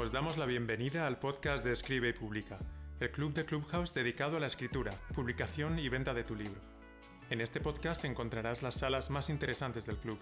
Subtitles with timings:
[0.00, 2.56] Os damos la bienvenida al podcast de Escribe y Publica,
[3.00, 6.60] el club de Clubhouse dedicado a la escritura, publicación y venta de tu libro.
[7.30, 10.20] En este podcast encontrarás las salas más interesantes del club.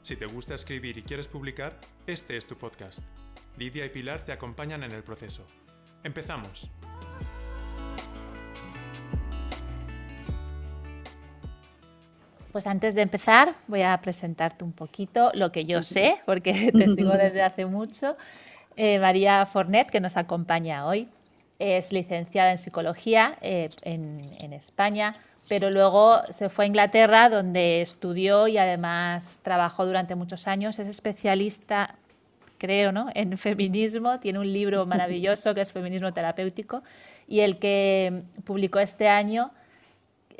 [0.00, 3.04] Si te gusta escribir y quieres publicar, este es tu podcast.
[3.58, 5.46] Lidia y Pilar te acompañan en el proceso.
[6.02, 6.70] ¡Empezamos!
[12.52, 16.94] Pues antes de empezar, voy a presentarte un poquito lo que yo sé, porque te
[16.94, 18.16] sigo desde hace mucho.
[18.76, 21.08] Eh, María Fornet, que nos acompaña hoy,
[21.58, 25.16] es licenciada en psicología eh, en, en, España,
[25.48, 30.78] pero luego se fue a Inglaterra, donde estudió y además trabajó durante muchos años.
[30.78, 31.96] Es especialista,
[32.56, 33.08] creo, ¿no?
[33.14, 34.20] en feminismo.
[34.20, 36.82] Tiene un libro maravilloso que es Feminismo Terapéutico
[37.26, 39.50] y el que publicó este año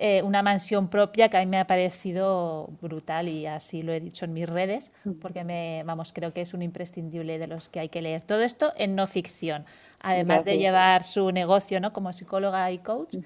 [0.02, 4.00] eh, una mansión propia que a mí me ha parecido brutal y así lo he
[4.00, 7.80] dicho en mis redes, porque me, vamos, creo que es un imprescindible de los que
[7.80, 8.22] hay que leer.
[8.22, 9.66] Todo esto en no ficción,
[10.00, 11.92] además de llevar su negocio ¿no?
[11.92, 13.16] como psicóloga y coach,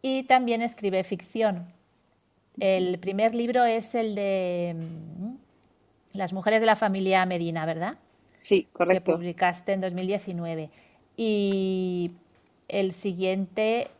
[0.00, 1.66] y también escribe ficción.
[2.58, 5.34] El primer libro es el de mm,
[6.14, 7.98] Las mujeres de la familia Medina, ¿verdad?
[8.40, 9.04] Sí, correcto.
[9.04, 10.70] Que publicaste en 2019.
[11.18, 12.12] Y
[12.68, 13.90] el siguiente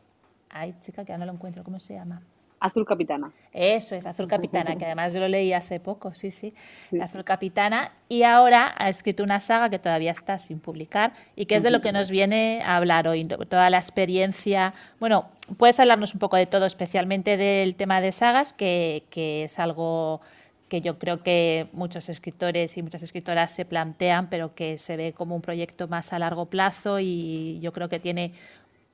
[0.58, 1.62] Ay, chica, que ahora no lo encuentro.
[1.62, 2.22] ¿Cómo se llama?
[2.58, 3.30] Azul Capitana.
[3.52, 6.54] Eso es, Azul Capitana, que además yo lo leí hace poco, sí, sí,
[7.02, 7.92] Azul Capitana.
[8.08, 11.70] Y ahora ha escrito una saga que todavía está sin publicar y que es de
[11.70, 14.72] lo que nos viene a hablar hoy, toda la experiencia.
[14.98, 19.58] Bueno, puedes hablarnos un poco de todo, especialmente del tema de sagas, que, que es
[19.58, 20.22] algo
[20.68, 25.12] que yo creo que muchos escritores y muchas escritoras se plantean, pero que se ve
[25.12, 28.32] como un proyecto más a largo plazo y yo creo que tiene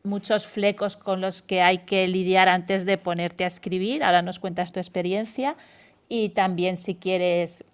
[0.04, 4.02] muchos flecos con los que hay que lidiar antes de ponerte a escribir.
[4.02, 5.56] Ahora nos cuentas tu experiencia
[6.08, 7.64] y también si quieres,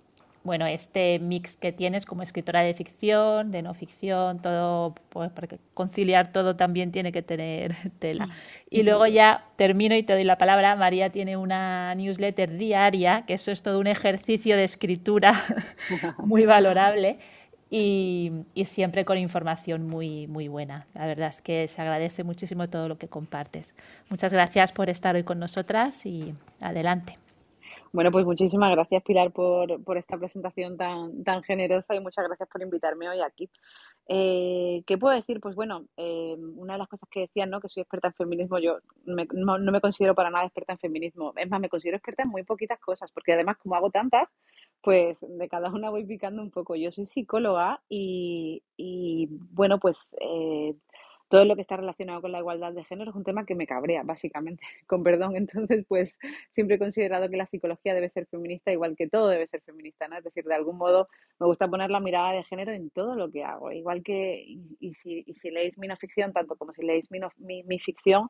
[0.45, 5.59] bueno, este mix que tienes como escritora de ficción, de no ficción, todo, pues, porque
[5.75, 8.27] conciliar todo también tiene que tener tela.
[8.27, 8.33] Mm.
[8.71, 10.77] Y luego ya termino y te doy la palabra.
[10.77, 15.33] María tiene una newsletter diaria, que eso es todo un ejercicio de escritura
[16.19, 17.19] muy valorable
[17.71, 20.87] y, siempre con información muy, muy buena.
[20.95, 23.75] La verdad es que se agradece muchísimo todo lo que compartes.
[24.09, 27.19] Muchas gracias por estar hoy con nosotras y adelante.
[27.93, 32.49] Bueno, pues muchísimas gracias Pilar por, por esta presentación tan, tan generosa y muchas gracias
[32.49, 33.51] por invitarme hoy aquí.
[34.07, 35.41] Eh, ¿Qué puedo decir?
[35.41, 37.61] Pues bueno, eh, una de las cosas que decían, ¿no?
[37.61, 41.33] Que soy experta en feminismo, yo no, no, me considero para nada experta en feminismo.
[41.37, 44.29] Es más, me considero experta en muy poquitas cosas, porque además como hago tantas,
[44.83, 46.77] pues de cada una voy picando un poco.
[46.77, 50.75] Yo soy psicóloga y, y bueno, pues eh,
[51.29, 53.67] todo lo que está relacionado con la igualdad de género es un tema que me
[53.67, 55.37] cabrea, básicamente, con perdón.
[55.37, 56.19] Entonces, pues
[56.51, 60.09] siempre he considerado que la psicología debe ser feminista, igual que todo debe ser feminista,
[60.09, 60.17] ¿no?
[60.19, 61.09] Es decir, de algún modo
[61.39, 63.71] me gusta poner la mirada de género en todo lo que hago.
[63.73, 64.45] Igual que,
[64.81, 68.29] y, si, y si leéis mi no ficción, tanto como si leéis mi, mi, ficción,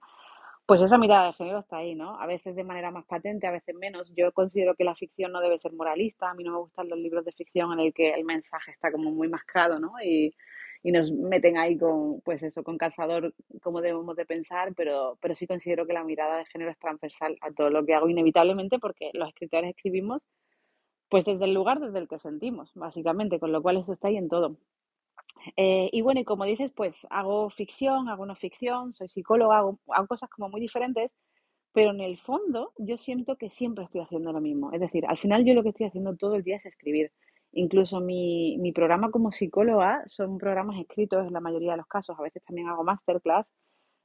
[0.67, 2.21] pues esa mirada de género está ahí, ¿no?
[2.21, 4.13] A veces de manera más patente, a veces menos.
[4.17, 6.31] Yo considero que la ficción no debe ser moralista.
[6.31, 8.93] A mí no me gustan los libros de ficción en el que el mensaje está
[8.93, 9.93] como muy mascado, ¿no?
[10.83, 15.35] Y nos meten ahí con, pues eso, con calzador como debemos de pensar, pero, pero
[15.35, 18.79] sí considero que la mirada de género es transversal a todo lo que hago inevitablemente
[18.79, 20.23] porque los escritores escribimos
[21.09, 24.17] pues desde el lugar desde el que sentimos, básicamente, con lo cual eso está ahí
[24.17, 24.59] en todo.
[25.57, 29.79] Eh, y bueno, y como dices, pues hago ficción, hago no ficción, soy psicóloga, hago,
[29.89, 31.15] hago cosas como muy diferentes,
[31.73, 34.73] pero en el fondo yo siento que siempre estoy haciendo lo mismo.
[34.73, 37.13] Es decir, al final yo lo que estoy haciendo todo el día es escribir.
[37.53, 42.19] Incluso mi, mi programa como psicóloga son programas escritos en la mayoría de los casos.
[42.19, 43.49] A veces también hago masterclass,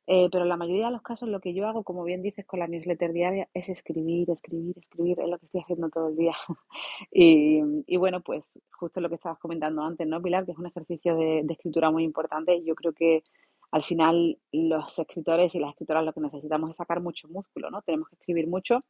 [0.07, 2.45] eh, pero en la mayoría de los casos lo que yo hago, como bien dices
[2.45, 5.19] con la newsletter diaria, es escribir, escribir, escribir.
[5.19, 6.35] Es lo que estoy haciendo todo el día.
[7.11, 10.45] y, y, bueno, pues justo lo que estabas comentando antes, ¿no, Pilar?
[10.45, 12.55] Que es un ejercicio de, de escritura muy importante.
[12.55, 13.23] Y yo creo que
[13.71, 17.81] al final los escritores y las escritoras lo que necesitamos es sacar mucho músculo, ¿no?
[17.81, 18.83] Tenemos que escribir mucho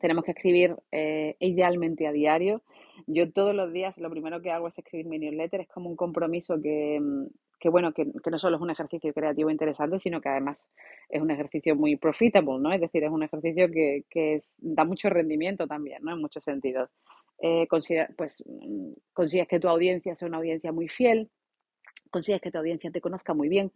[0.00, 2.62] tenemos que escribir eh, idealmente a diario.
[3.06, 5.96] Yo todos los días lo primero que hago es escribir mi newsletter, es como un
[5.96, 7.26] compromiso que, mm,
[7.60, 10.60] que bueno, que, no solo es un ejercicio creativo interesante, sino que además
[11.08, 12.72] es un ejercicio muy profitable, ¿no?
[12.72, 16.12] Es decir, es un ejercicio que, que da mucho rendimiento también, ¿no?
[16.12, 16.90] En muchos sentidos.
[17.42, 17.66] Eh,
[18.16, 21.30] pues mm, consigues que tu audiencia sea una audiencia muy fiel,
[22.10, 23.72] consigues que tu audiencia te conozca muy bien,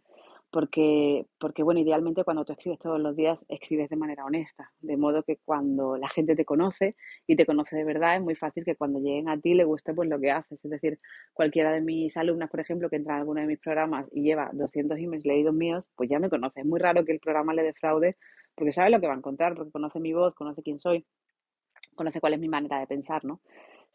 [0.51, 4.97] porque, porque, bueno, idealmente cuando tú escribes todos los días, escribes de manera honesta, de
[4.97, 6.95] modo que cuando la gente te conoce
[7.27, 9.93] y te conoce de verdad, es muy fácil que cuando lleguen a ti le guste
[9.93, 10.63] pues lo que haces.
[10.63, 10.99] Es decir,
[11.33, 14.49] cualquiera de mis alumnas, por ejemplo, que entra en alguno de mis programas y lleva
[14.53, 16.61] 200 emails leídos míos, pues ya me conoce.
[16.61, 18.15] Es muy raro que el programa le defraude
[18.55, 21.05] porque sabe lo que va a encontrar, porque conoce mi voz, conoce quién soy,
[21.95, 23.41] conoce cuál es mi manera de pensar, ¿no?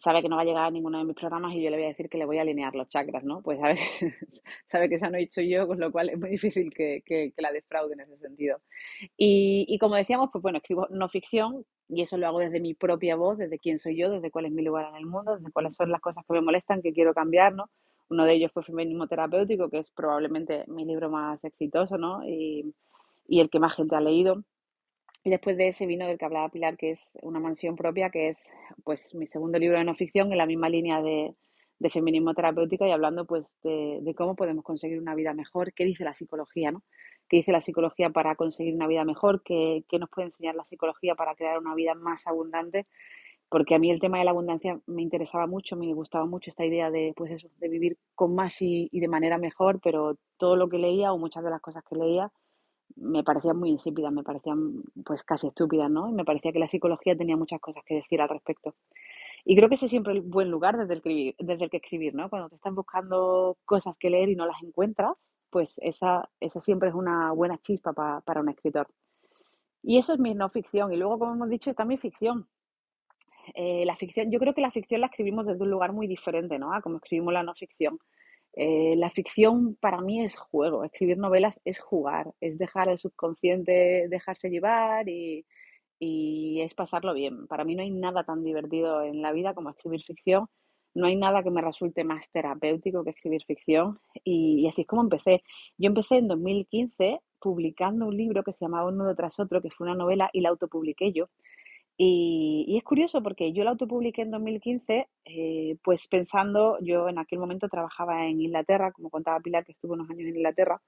[0.01, 1.85] Sabe que no va a llegar a ninguno de mis programas y yo le voy
[1.85, 3.43] a decir que le voy a alinear los chakras, ¿no?
[3.43, 3.77] Pues sabe,
[4.67, 7.35] sabe que esa no he hecho yo, con lo cual es muy difícil que, que,
[7.37, 8.61] la defraude en ese sentido.
[9.19, 12.73] Y, y, como decíamos, pues bueno, escribo no ficción y eso lo hago desde mi
[12.73, 15.53] propia voz, desde quién soy yo, desde cuál es mi lugar en el mundo, desde
[15.53, 17.69] cuáles son las cosas que me molestan, que quiero cambiar, ¿no?
[18.09, 22.27] Uno de ellos fue Feminismo Terapéutico, que es probablemente mi libro más exitoso, ¿no?
[22.27, 22.75] Y,
[23.29, 24.45] y el que más gente ha leído.
[25.23, 28.29] Y después de ese vino del que hablaba Pilar, que es Una mansión propia, que
[28.29, 28.51] es
[28.85, 31.35] pues mi segundo libro de no ficción en la misma línea de,
[31.79, 35.85] de feminismo terapéutico y hablando pues de, de, cómo podemos conseguir una vida mejor, qué
[35.85, 36.83] dice la psicología, ¿no?
[37.29, 39.43] ¿Qué dice la psicología para conseguir una vida mejor?
[39.43, 42.87] ¿Qué, qué nos puede enseñar la psicología para crear una vida más abundante?
[43.49, 46.65] Porque a mí el tema de la abundancia me interesaba mucho, me gustaba mucho esta
[46.65, 50.57] idea de, pues eso, de vivir con más y, y de manera mejor, pero todo
[50.57, 52.33] lo que leía o muchas de las cosas que leía
[52.97, 56.09] me parecían muy insípidas, me parecían pues casi estúpidas, ¿no?
[56.09, 58.75] Y me parecía que la psicología tenía muchas cosas que decir al respecto.
[59.45, 61.79] Y creo que ese es siempre el buen lugar desde el, que, desde el que
[61.79, 62.29] escribir, ¿no?
[62.29, 65.17] Cuando te estás buscando cosas que leer y no las encuentras,
[65.51, 68.89] pues esa, esa siempre es una buena chispa para un escritor.
[69.83, 70.93] Y eso es mi no ficción.
[70.93, 72.47] Y luego, como hemos dicho, está mi ficción.
[73.55, 76.59] Eh, la ficción, yo creo que la ficción la escribimos desde un lugar muy diferente,
[76.59, 76.75] ¿no?
[76.75, 77.99] A como escribimos la no ficción.
[78.55, 84.09] Eh, la ficción para mí es juego, escribir novelas es jugar, es dejar el subconsciente,
[84.09, 85.47] dejarse llevar y,
[85.99, 87.47] y, es pasarlo bien.
[87.47, 90.49] Para mí no hay nada tan divertido en la vida como escribir ficción,
[90.95, 94.87] no hay nada que me resulte más terapéutico que escribir ficción y, y así es
[94.89, 95.43] como empecé.
[95.79, 99.71] Yo empecé en 2015 publicando un libro que se llamaba Un nudo tras otro, que
[99.71, 101.29] fue una novela y la autopubliqué yo.
[102.03, 107.39] Y, es curioso porque yo la autopubliqué en 2015, eh, pues pensando, yo en aquel
[107.39, 110.81] momento trabajaba en Inglaterra, como contaba Pilar, que estuvo unos años en Inglaterra,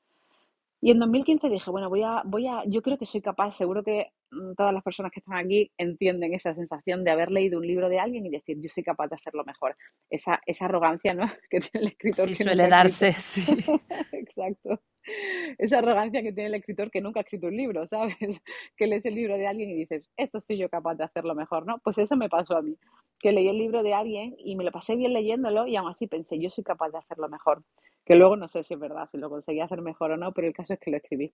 [0.81, 3.85] y en 2015 dije, bueno, voy a, voy a, yo creo que soy capaz, seguro
[3.85, 7.67] que mm, todas las personas que están aquí entienden esa sensación de haber leído un
[7.67, 9.76] libro de alguien y decir, yo soy capaz de hacerlo mejor.
[10.08, 11.26] Esa, esa arrogancia, ¿no?
[11.50, 12.26] Que tiene el escritor.
[12.26, 13.43] Sí, suele darse, sí.
[14.12, 14.81] Exacto
[15.59, 18.17] esa arrogancia que tiene el escritor que nunca ha escrito un libro, ¿sabes?
[18.77, 21.67] Que lees el libro de alguien y dices, esto soy yo capaz de hacerlo mejor,
[21.67, 21.79] ¿no?
[21.79, 22.77] Pues eso me pasó a mí,
[23.19, 26.07] que leí el libro de alguien y me lo pasé bien leyéndolo y aún así
[26.07, 27.63] pensé, yo soy capaz de hacerlo mejor.
[28.05, 30.49] Que luego no sé si es verdad, si lo conseguí hacer mejor o no, pero
[30.49, 31.33] el caso es que lo escribí.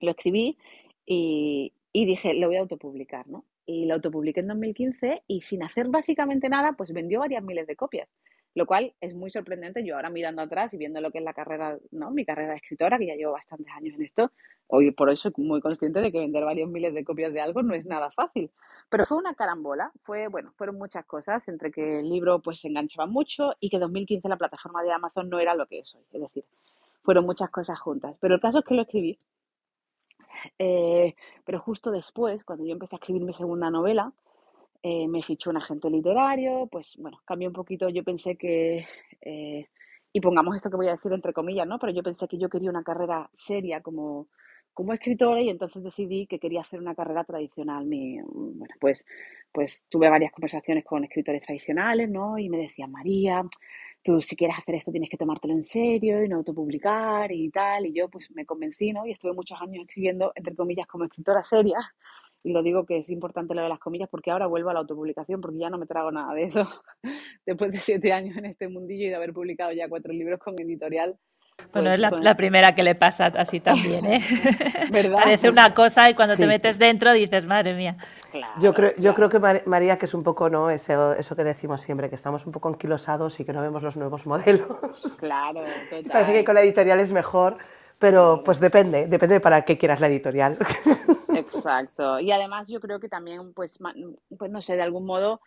[0.00, 0.56] Lo escribí
[1.04, 3.44] y, dije, lo voy a autopublicar, ¿no?
[3.66, 7.76] Y lo autopubliqué en 2015 y sin hacer básicamente nada, pues vendió varias miles de
[7.76, 8.08] copias
[8.54, 9.84] lo cual es muy sorprendente.
[9.84, 12.10] Yo ahora mirando atrás y viendo lo que es la carrera, ¿no?
[12.10, 14.30] Mi carrera de escritora, que ya llevo bastantes años en esto,
[14.66, 17.62] hoy por hoy soy muy consciente de que vender varios miles de copias de algo
[17.62, 18.50] no es nada fácil.
[18.88, 22.68] Pero fue una carambola, fue, bueno, fueron muchas cosas, entre que el libro pues se
[22.68, 26.04] enganchaba mucho y que 2015 la plataforma de Amazon no era lo que es hoy.
[26.12, 26.44] Es decir,
[27.02, 28.16] fueron muchas cosas juntas.
[28.20, 29.18] Pero el caso es que lo escribí.
[30.58, 31.14] Eh,
[31.44, 34.12] pero justo después, cuando yo empecé a escribir mi segunda novela,
[34.82, 38.86] eh, me fichó un agente literario, pues bueno, cambié un poquito, yo pensé que,
[39.20, 39.68] eh,
[40.12, 41.78] y pongamos esto que voy a decir entre comillas, ¿no?
[41.78, 44.28] Pero yo pensé que yo quería una carrera seria como,
[44.74, 47.84] como escritora y entonces decidí que quería hacer una carrera tradicional.
[47.86, 49.04] Mi, bueno, pues,
[49.52, 52.38] pues tuve varias conversaciones con escritores tradicionales, ¿no?
[52.38, 53.44] Y me decían, María,
[54.02, 57.86] tú si quieres hacer esto tienes que tomártelo en serio y no autopublicar y tal.
[57.86, 59.06] Y yo pues me convencí, ¿no?
[59.06, 61.78] Y estuve muchos años escribiendo, entre comillas, como escritora seria
[62.44, 64.80] y lo digo que es importante lo de las comillas porque ahora vuelvo a la
[64.80, 66.68] autopublicación porque ya no me trago nada de eso.
[67.46, 70.54] Después de siete años en este mundillo y de haber publicado ya cuatro libros con
[70.60, 71.16] editorial.
[71.72, 74.22] Bueno, es pues, la, primera que le pasa así también, ¿eh?
[75.14, 77.96] Parece una cosa y cuando te metes dentro dices, madre mía.
[78.58, 80.70] yo creo, yo creo que María, que es un poco, ¿no?
[80.70, 83.96] Eso, eso que decimos siempre, que estamos un poco anquilosados y que no vemos los
[83.96, 84.66] nuevos modelos.
[85.18, 86.10] Claro, total.
[86.10, 87.56] Parece que con la editorial es mejor,
[88.00, 90.56] pero pues depende, depende para qué quieras la editorial.
[91.66, 92.20] Exacto.
[92.20, 93.78] Y además yo creo que también, pues,
[94.38, 95.40] pues no sé, de algún modo,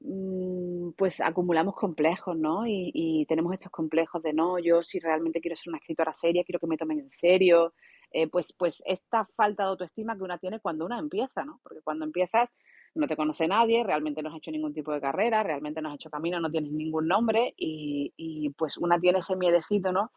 [0.00, 2.66] mm, pues acumulamos complejos, ¿no?
[2.66, 6.60] Y, tenemos estos complejos de no, yo si realmente quiero ser una escritora seria, quiero
[6.60, 7.74] que me tomen en serio.
[8.10, 11.60] Eh, pues, pues esta falta de autoestima que una tiene cuando una empieza, ¿no?
[11.62, 12.50] Porque cuando empiezas
[12.94, 15.96] no te conoce nadie, realmente no has hecho ningún tipo de carrera, realmente no has
[15.96, 20.10] hecho camino, no tienes ningún nombre y, y pues una tiene ese miedecito, ¿no?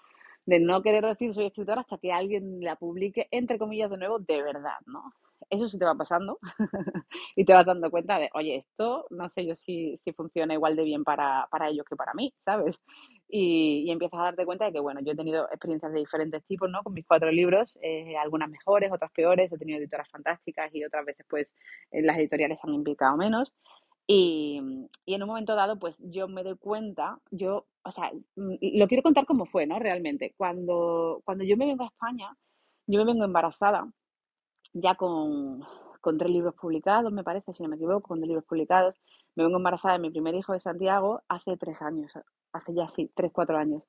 [0.46, 4.20] de no querer decir soy escritora hasta que alguien la publique, entre comillas, de nuevo,
[4.20, 5.14] de verdad, ¿no?
[5.52, 6.40] Eso sí te va pasando
[7.36, 10.78] y te vas dando cuenta de, oye, esto no sé yo si, si funciona igual
[10.78, 12.80] de bien para, para ellos que para mí, ¿sabes?
[13.28, 16.46] Y, y, empiezas a darte cuenta de que, bueno, yo he tenido experiencias de diferentes
[16.46, 16.82] tipos, ¿no?
[16.84, 21.06] Con mis cuatro libros, eh, algunas mejores, otras peores, he tenido editoras fantásticas y otras
[21.06, 21.54] veces, pues,
[21.92, 23.54] las editoriales han implicado menos.
[24.08, 24.62] Y,
[25.06, 28.88] y, en un momento dado, pues yo me doy cuenta, yo, o sea, mm, lo
[28.88, 29.80] quiero contar cómo fue, ¿no?
[29.80, 32.36] Realmente, cuando, cuando yo me vengo a España,
[32.88, 33.88] yo me vengo embarazada,
[34.74, 35.62] ya con,
[36.02, 38.96] con tres libros publicados, me parece, si no me equivoco, con tres libros publicados.
[39.36, 42.12] Me vengo embarazada de mi primer hijo de Santiago hace tres años,
[42.54, 43.84] hace ya sí, tres, cuatro años.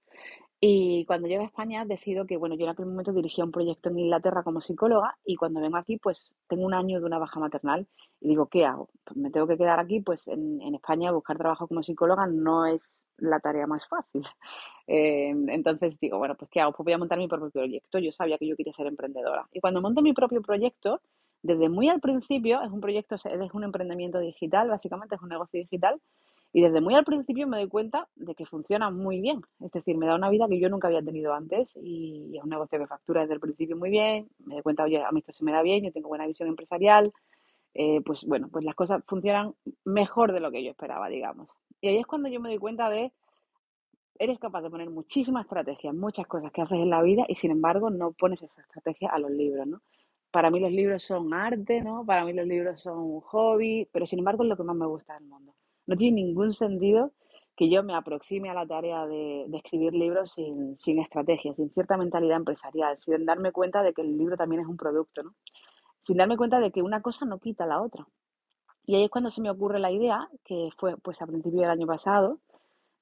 [0.65, 3.89] Y cuando llego a España decido que, bueno, yo en aquel momento dirigía un proyecto
[3.89, 7.41] en Inglaterra como psicóloga y cuando vengo aquí, pues tengo un año de una baja
[7.41, 7.89] maternal
[8.21, 8.89] y digo, ¿qué hago?
[9.05, 12.65] Pues me tengo que quedar aquí, pues en, en España buscar trabajo como psicóloga no
[12.67, 14.23] es la tarea más fácil.
[14.89, 16.73] Eh, entonces digo, bueno, pues ¿qué hago?
[16.73, 18.01] Pues voy a montar mi propio proyecto.
[18.01, 19.49] Yo sabía que yo quería ser emprendedora.
[19.53, 21.01] Y cuando monto mi propio proyecto,
[21.43, 25.61] desde muy al principio, es un proyecto, es un emprendimiento digital, básicamente es un negocio
[25.61, 26.01] digital,
[26.55, 29.41] y desde muy al principio me doy cuenta de que funciona muy bien.
[29.61, 32.51] Es decir, me da una vida que yo nunca había tenido antes y es un
[32.51, 34.29] negocio que factura desde el principio muy bien.
[34.39, 36.49] Me doy cuenta, oye, a mí esto se me da bien, yo tengo buena visión
[36.49, 37.11] empresarial.
[37.75, 41.49] Eh, pues bueno, pues las cosas funcionan mejor de lo que yo esperaba, digamos.
[41.81, 43.13] Y ahí es cuando yo me doy cuenta de,
[44.19, 47.51] eres capaz de poner muchísimas estrategias, muchas cosas que haces en la vida y sin
[47.51, 49.81] embargo no pones esa estrategia a los libros, ¿no?
[50.33, 52.05] Para mí los libros son arte, ¿no?
[52.05, 54.87] Para mí los libros son un hobby, pero sin embargo es lo que más me
[54.87, 55.55] gusta del mundo.
[55.87, 57.13] No tiene ningún sentido
[57.57, 61.97] que yo me aproxime a la tarea de, escribir libros sin, sin, estrategia, sin cierta
[61.99, 65.35] mentalidad empresarial, sin darme cuenta de que el libro también es un producto, ¿no?
[66.01, 68.07] Sin darme cuenta de que una cosa no quita la otra.
[68.87, 71.71] Y ahí es cuando se me ocurre la idea, que fue pues a principio del
[71.71, 72.41] año pasado,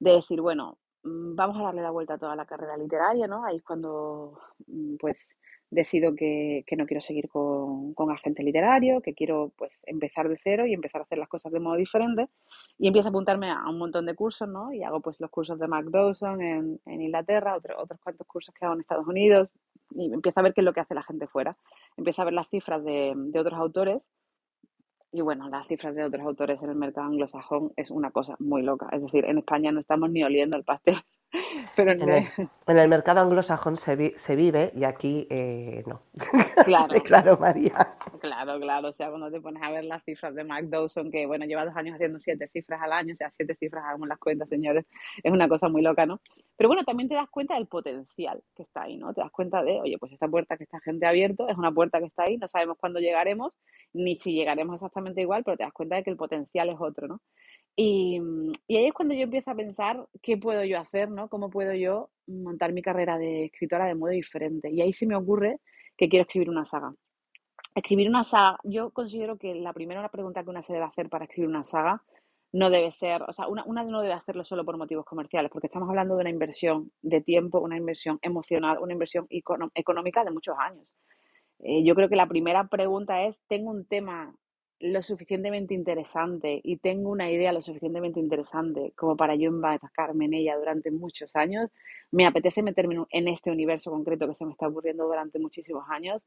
[0.00, 3.44] de decir, bueno, mm, vamos a darle la vuelta a toda la carrera literaria, ¿no?
[3.44, 5.36] Ahí es cuando mm, pues
[5.70, 10.66] decido que, no quiero seguir con, con, agente literario, que quiero pues empezar de cero
[10.66, 12.28] y empezar a hacer las cosas de modo diferente
[12.78, 14.72] y empiezo a apuntarme a un montón de cursos, ¿no?
[14.72, 18.74] Y hago pues los cursos de Dawson en, en Inglaterra, otros cuantos cursos que hago
[18.74, 19.48] en Estados Unidos
[19.92, 21.56] y empiezo a ver qué es lo que hace la gente fuera.
[21.96, 24.08] Empiezo a ver las cifras de, de otros autores
[25.12, 28.62] y bueno, las cifras de otros autores en el mercado anglosajón es una cosa muy
[28.62, 28.88] loca.
[28.92, 30.96] Es decir, en España no estamos ni oliendo el pastel.
[31.76, 36.02] Pero en, el, mercado anglosajón se, se vive y aquí eh, no.
[36.64, 37.00] Claro.
[37.02, 37.74] claro, María.
[38.20, 38.88] Claro, claro.
[38.88, 41.64] O sea, cuando te pones a ver las cifras de Mark Dawson, que bueno, lleva
[41.64, 44.84] dos años haciendo siete cifras al año, o sea, siete cifras, hagamos las cuentas, señores,
[45.22, 46.20] es una cosa muy loca, ¿no?
[46.56, 49.14] Pero bueno, también te das cuenta del potencial que está ahí, ¿no?
[49.14, 51.72] Te das cuenta de, oye, pues esta puerta que esta gente ha abierto es una
[51.72, 53.52] puerta que está ahí, no sabemos cuándo llegaremos,
[53.92, 57.08] ni si llegaremos exactamente igual, pero te das cuenta de que el potencial es otro,
[57.08, 57.20] ¿no?
[57.82, 58.20] Y,
[58.66, 61.30] y, ahí es cuando yo empiezo a pensar qué puedo yo hacer, ¿no?
[61.30, 64.68] ¿Cómo puedo yo montar mi carrera de escritora de modo diferente?
[64.70, 65.60] Y ahí se me ocurre
[65.96, 66.92] que quiero escribir una saga.
[67.74, 71.24] Escribir una saga, yo considero que la primera pregunta que una se debe hacer para
[71.24, 72.02] escribir una saga
[72.52, 75.68] no debe ser, o sea, una, una no debe hacerlo solo por motivos comerciales, porque
[75.68, 80.54] estamos hablando de una inversión de tiempo, una inversión emocional, una inversión económica de muchos
[80.58, 80.84] años.
[81.60, 84.34] Eh, yo creo que la primera pregunta es, ¿tengo un tema
[84.80, 90.34] lo suficientemente interesante y tengo una idea lo suficientemente interesante como para yo embarcarme en
[90.34, 91.70] ella durante muchos años?
[92.10, 96.22] ¿Me apetece meterme en este universo concreto que se me está ocurriendo durante muchísimos años?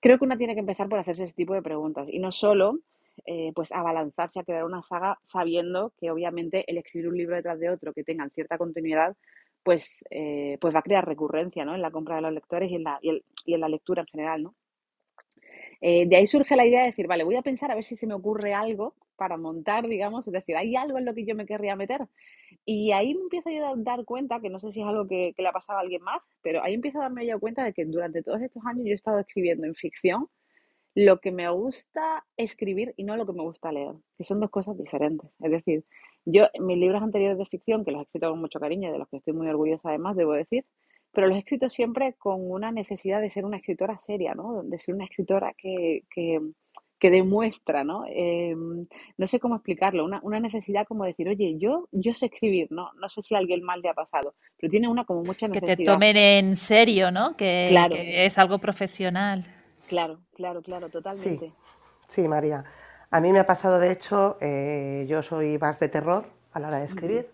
[0.00, 2.78] Creo que una tiene que empezar por hacerse ese tipo de preguntas y no solo
[3.26, 7.58] eh, pues abalanzarse a crear una saga sabiendo que obviamente el escribir un libro detrás
[7.58, 9.16] de otro que tengan cierta continuidad
[9.62, 11.74] pues, eh, pues va a crear recurrencia ¿no?
[11.74, 14.42] en la compra de los lectores y en la, y, en la lectura en general.
[14.44, 14.54] ¿no?
[15.80, 17.96] Eh, de ahí surge la idea de decir, vale, voy a pensar a ver si
[17.96, 21.34] se me ocurre algo para montar, digamos, es decir, hay algo en lo que yo
[21.34, 22.06] me querría meter.
[22.64, 25.42] Y ahí me empiezo a dar cuenta, que no sé si es algo que, que
[25.42, 27.84] le ha pasado a alguien más, pero ahí empiezo a darme yo cuenta de que
[27.84, 30.28] durante todos estos años yo he estado escribiendo en ficción
[30.94, 34.50] lo que me gusta escribir y no lo que me gusta leer, que son dos
[34.50, 35.30] cosas diferentes.
[35.40, 35.84] Es decir,
[36.24, 39.08] yo, mis libros anteriores de ficción, que los he escrito con mucho cariño, de los
[39.08, 40.64] que estoy muy orgullosa además, debo decir,
[41.12, 44.62] pero los he escrito siempre con una necesidad de ser una escritora seria, ¿no?
[44.62, 46.40] De ser una escritora que, que,
[46.98, 48.04] que demuestra, ¿no?
[48.08, 52.68] Eh, no sé cómo explicarlo, una, una, necesidad como decir, oye, yo, yo sé escribir,
[52.70, 52.90] ¿no?
[53.00, 55.76] No sé si a alguien mal le ha pasado, pero tiene una como mucha necesidad.
[55.76, 57.36] Que te tomen en serio, ¿no?
[57.36, 59.44] Que, que es algo profesional.
[59.88, 61.48] Claro, claro, claro, totalmente.
[61.48, 62.64] Sí, sí María.
[63.10, 66.68] A mí me ha pasado, de hecho, eh, yo soy más de terror a la
[66.68, 67.30] hora de escribir,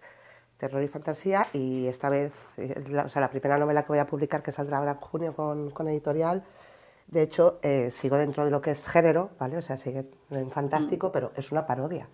[0.57, 3.99] terror y fantasía, y esta vez, eh, la, o sea, la primera novela que voy
[3.99, 6.45] a publicar, que saldrá ahora en junio con, con editorial,
[7.07, 9.57] de hecho, eh, sigo dentro de lo que es género, ¿vale?
[9.57, 12.09] O sea, sigue en fantástico, pero es una parodia.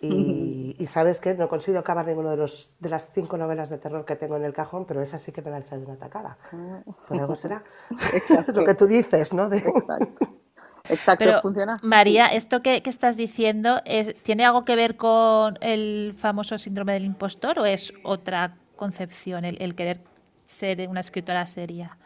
[0.00, 3.78] Y, y, sabes que no consigo acabar ninguno de, los, de las cinco novelas de
[3.78, 6.38] terror que tengo en el cajón, pero esa sí que me la de una atacada.
[6.52, 6.82] Ah.
[7.08, 7.62] Por algo será.
[8.54, 9.48] lo que tú dices, ¿no?
[9.48, 9.64] De...
[10.88, 11.76] Exacto, Pero, funciona.
[11.82, 16.92] María, esto que, que estás diciendo, es, ¿tiene algo que ver con el famoso síndrome
[16.92, 20.00] del impostor o es otra concepción, el, el querer
[20.44, 21.96] ser una escritora seria?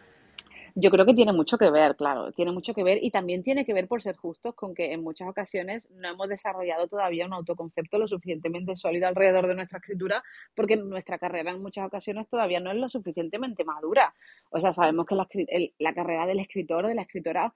[0.75, 3.65] Yo creo que tiene mucho que ver, claro, tiene mucho que ver y también tiene
[3.65, 7.33] que ver, por ser justos, con que en muchas ocasiones no hemos desarrollado todavía un
[7.33, 10.23] autoconcepto lo suficientemente sólido alrededor de nuestra escritura,
[10.55, 14.15] porque nuestra carrera en muchas ocasiones todavía no es lo suficientemente madura.
[14.51, 17.53] O sea, sabemos que la, el, la carrera del escritor o de la escritora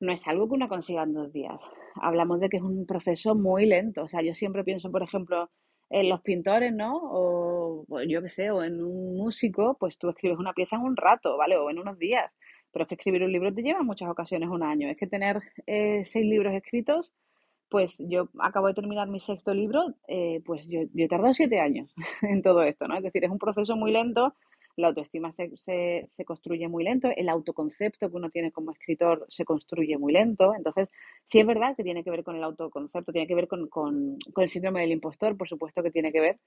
[0.00, 1.62] no es algo que uno consiga en dos días.
[1.96, 4.04] Hablamos de que es un proceso muy lento.
[4.04, 5.50] O sea, yo siempre pienso, por ejemplo,
[5.90, 6.98] en los pintores, ¿no?
[7.02, 10.96] O, yo qué sé, o en un músico, pues tú escribes una pieza en un
[10.96, 11.56] rato, ¿vale?
[11.56, 12.32] O en unos días.
[12.72, 14.88] Pero es que escribir un libro te lleva en muchas ocasiones un año.
[14.88, 17.12] Es que tener eh, seis libros escritos,
[17.68, 21.60] pues yo acabo de terminar mi sexto libro, eh, pues yo, yo he tardado siete
[21.60, 21.92] años
[22.22, 22.96] en todo esto, ¿no?
[22.96, 24.34] Es decir, es un proceso muy lento
[24.76, 29.44] la autoestima se, se, construye muy lento, el autoconcepto que uno tiene como escritor se
[29.44, 30.54] construye muy lento.
[30.54, 30.90] Entonces,
[31.26, 34.18] sí es verdad que tiene que ver con el autoconcepto, tiene que ver con, con,
[34.36, 36.38] el síndrome del impostor, por supuesto que tiene que ver,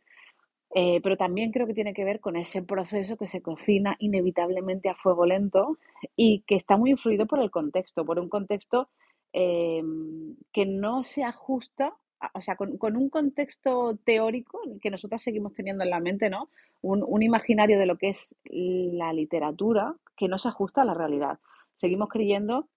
[0.75, 4.89] eh, pero también creo que tiene que ver con ese proceso que se cocina inevitablemente
[4.89, 5.77] a fuego lento
[6.15, 8.89] y que está muy influido por el contexto, por un contexto
[9.33, 9.83] eh,
[10.51, 11.95] que no se ajusta
[12.33, 16.49] o sea, con, un contexto teórico que nosotros seguimos teniendo en la mente, ¿no?
[16.81, 21.39] Un, imaginario de lo que es la literatura que no se ajusta a la realidad.
[21.75, 22.67] Seguimos creyendo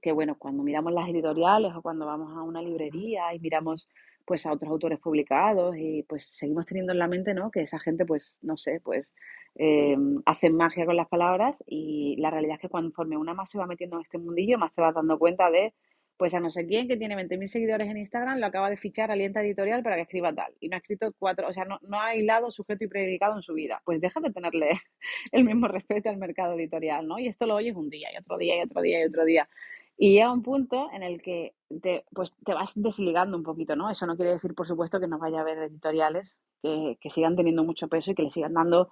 [0.00, 3.88] que, bueno, cuando miramos las editoriales o cuando vamos a una librería y miramos
[4.24, 7.50] pues a otros autores publicados y pues seguimos teniendo en la mente, ¿no?
[7.50, 9.12] Que esa gente, pues, no sé, pues
[9.56, 13.58] eh, hacen magia con las palabras y la realidad es que conforme una más se
[13.58, 15.74] va metiendo en este mundillo, más te vas dando cuenta de
[16.16, 19.10] pues a no sé quién que tiene 20.000 seguidores en Instagram lo acaba de fichar
[19.10, 20.52] alienta editorial para que escriba tal.
[20.60, 23.42] Y no ha escrito cuatro, o sea, no, no ha aislado sujeto y predicado en
[23.42, 23.82] su vida.
[23.84, 24.70] Pues deja de tenerle
[25.32, 27.18] el mismo respeto al mercado editorial, ¿no?
[27.18, 29.48] Y esto lo oyes un día y otro día y otro día y otro día.
[29.96, 33.90] Y llega un punto en el que te, pues te vas desligando un poquito, ¿no?
[33.90, 37.36] Eso no quiere decir, por supuesto, que no vaya a haber editoriales que, que sigan
[37.36, 38.90] teniendo mucho peso y que le sigan dando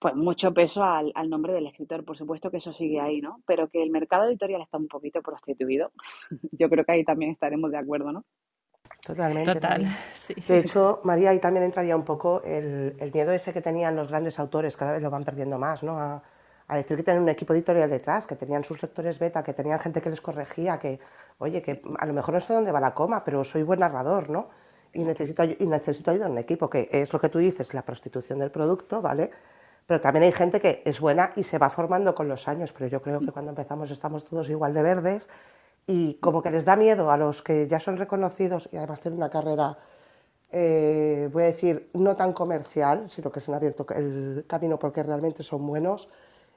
[0.00, 3.42] pues mucho peso al, nombre del escritor, por supuesto que eso sigue ahí, ¿no?
[3.46, 5.92] Pero que el mercado editorial está un poquito prostituido,
[6.52, 8.24] yo creo que ahí también estaremos de acuerdo, ¿no?
[9.04, 9.54] Totalmente.
[9.54, 9.84] Total,
[10.48, 14.38] De hecho, María, ahí también entraría un poco el, miedo ese que tenían los grandes
[14.38, 15.98] autores, cada vez lo van perdiendo más, ¿no?
[16.00, 16.22] A,
[16.70, 20.00] decir que tienen un equipo editorial detrás, que tenían sus lectores beta, que tenían gente
[20.00, 21.00] que les corregía, que,
[21.38, 24.30] oye, que a lo mejor no sé dónde va la coma, pero soy buen narrador,
[24.30, 24.46] ¿no?
[24.92, 27.82] Y necesito, y necesito ayuda en un equipo, que es lo que tú dices, la
[27.82, 29.30] prostitución del producto, ¿vale?
[29.90, 32.86] Pero también hay gente que es buena y se va formando con los años, pero
[32.86, 35.28] yo creo que cuando empezamos estamos todos igual de verdes
[35.84, 39.18] y como que les da miedo a los que ya son reconocidos y además tienen
[39.18, 39.76] una carrera,
[40.52, 45.02] eh, voy a decir, no tan comercial, sino que se han abierto el camino porque
[45.02, 46.08] realmente son buenos,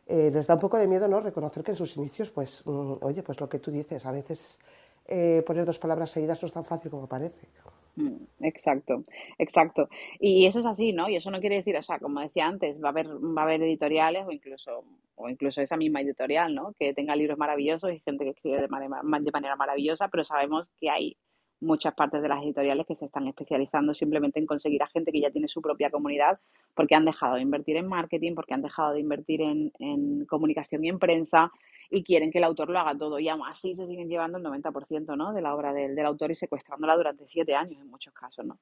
[0.05, 2.97] eh, les da un poco de miedo no reconocer que en sus inicios, pues, mm,
[3.01, 4.59] oye, pues lo que tú dices, a veces
[5.07, 7.47] eh, poner dos palabras seguidas no es tan fácil como parece.
[7.95, 9.03] Mm, exacto,
[9.37, 9.87] exacto.
[10.19, 11.09] Y eso es así, ¿no?
[11.09, 13.45] Y eso no quiere decir, o sea, como decía antes, va a haber, va a
[13.45, 14.83] haber editoriales o incluso,
[15.15, 16.73] o incluso esa misma editorial, ¿no?
[16.79, 20.67] Que tenga libros maravillosos y gente que escribe de manera, de manera maravillosa, pero sabemos
[20.79, 21.17] que hay
[21.61, 25.21] muchas partes de las editoriales que se están especializando simplemente en conseguir a gente que
[25.21, 26.39] ya tiene su propia comunidad
[26.73, 30.83] porque han dejado de invertir en marketing, porque han dejado de invertir en, en comunicación
[30.83, 31.51] y en prensa
[31.89, 33.19] y quieren que el autor lo haga todo.
[33.19, 35.33] Y aún así se siguen llevando el 90% ¿no?
[35.33, 38.45] de la obra del, del, autor y secuestrándola durante siete años en muchos casos.
[38.45, 38.59] ¿no?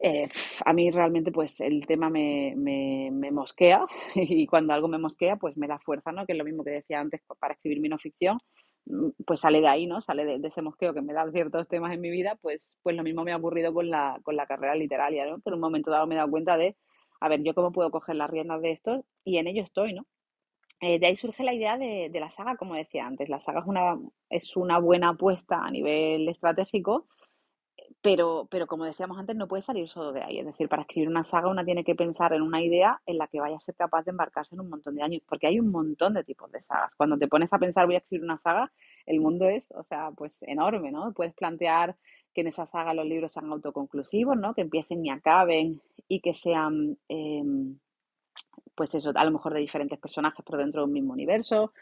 [0.00, 0.28] Eh,
[0.64, 5.36] a mí realmente pues el tema me, me, me, mosquea y cuando algo me mosquea
[5.36, 6.26] pues me da fuerza, ¿no?
[6.26, 8.38] que es lo mismo que decía antes para escribir mi no ficción
[8.86, 10.00] Mm, pues sale de ahí, ¿no?
[10.00, 13.02] Sale de, ese mosqueo que me da ciertos temas en mi vida, pues, pues lo
[13.02, 15.40] mismo me ha ocurrido con la, con la carrera literaria, ¿no?
[15.40, 16.76] Que en un momento dado me he dado cuenta de,
[17.20, 20.06] a ver, yo cómo puedo coger las riendas de esto y en ello estoy, ¿no?
[20.86, 23.28] Eh, de ahí surge la idea de, la saga, como decía antes.
[23.30, 27.06] La saga es una, es una buena apuesta a nivel estratégico
[28.04, 30.38] pero, pero como decíamos antes, no puede salir solo de ahí.
[30.38, 33.28] Es decir, para escribir una saga una tiene que pensar en una idea en la
[33.28, 35.70] que vaya a ser capaz de embarcarse en un montón de años, porque hay un
[35.70, 36.94] montón de tipos de sagas.
[36.96, 38.70] Cuando te pones a pensar voy a escribir una saga,
[39.06, 41.14] el mundo es, o sea, pues enorme, ¿no?
[41.14, 41.96] Puedes plantear
[42.34, 44.54] que en esa saga los libros sean autoconclusivos, ¿no?
[44.54, 47.78] Que empiecen y acaben y que sean, em,
[48.74, 51.72] pues eso, a lo mejor de diferentes personajes, pero dentro de un mismo universo.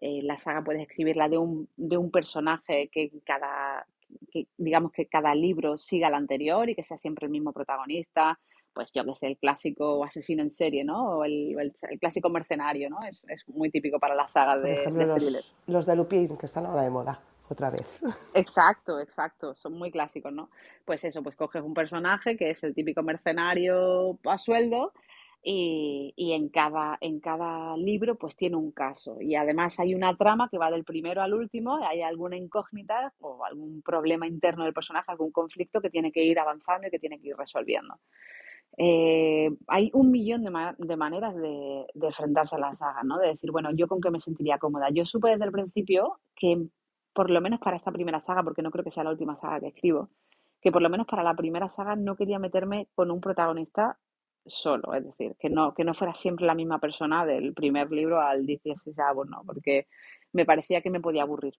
[0.00, 3.86] Eh, la saga puedes escribirla de un, de un personaje que cada
[4.32, 8.38] que digamos que cada libro siga al anterior y que sea siempre el mismo protagonista,
[8.72, 11.18] pues yo que sé, el clásico asesino en serie, ¿no?
[11.18, 13.02] O el, el, clásico mercenario, ¿no?
[13.02, 16.66] Es, es, muy típico para la saga de, ejemplo, los, los, de Lupin, que están
[16.66, 18.00] ahora de moda, otra vez.
[18.34, 20.50] Exacto, exacto, son muy clásicos, ¿no?
[20.84, 24.92] Pues eso, pues coges un personaje que es el típico mercenario a sueldo
[25.42, 30.14] y, y, en, cada, en cada libro pues tiene un caso y además hay una
[30.16, 34.74] trama que va del primero al último, hay alguna incógnita o algún problema interno del
[34.74, 37.98] personaje, algún conflicto que tiene que ir avanzando y que tiene que ir resolviendo.
[38.76, 43.18] Eh, hay un millón de, de maneras de, de, enfrentarse a la saga, ¿no?
[43.18, 44.90] De decir, bueno, yo con qué me sentiría cómoda.
[44.90, 46.66] Yo supe desde el principio que,
[47.12, 49.60] por lo menos para esta primera saga, porque no creo que sea la última saga
[49.60, 50.10] que escribo,
[50.60, 53.98] que por lo menos para la primera saga no quería meterme con un protagonista
[54.46, 58.20] solo, es decir, que no, que no fuera siempre la misma persona del primer libro
[58.20, 58.96] al 16
[59.28, 59.42] ¿no?
[59.46, 59.86] Porque
[60.32, 61.54] me parecía que me podía aburrir.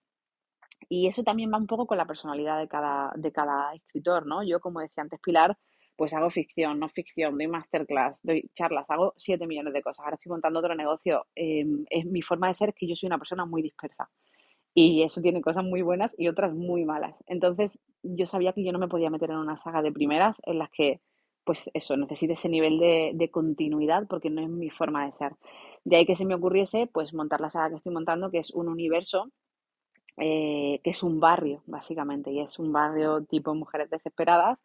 [0.88, 4.42] Y eso también va un poco con la personalidad de cada, de cada escritor, ¿no?
[4.42, 5.56] Yo, como decía antes Pilar,
[5.96, 10.04] pues hago ficción, no ficción, doy masterclass, doy charlas, hago 7 millones de cosas.
[10.04, 11.26] Ahora estoy montando otro negocio.
[11.34, 14.10] Em, es mi forma de ser que yo soy una persona muy dispersa.
[14.74, 17.22] Y eso tiene cosas muy buenas y otras muy malas.
[17.26, 20.58] Entonces, yo sabía que yo no me podía meter en una saga de primeras en
[20.58, 21.00] las que,
[21.44, 25.32] pues eso, necesite ese nivel de, de continuidad porque no es mi forma de ser.
[25.84, 28.50] De ahí que se me ocurriese, pues, montar la saga que estoy montando, que es
[28.50, 29.30] un universo
[30.18, 34.62] eh, que es un barrio, básicamente, y es un barrio tipo Mujeres Desesperadas,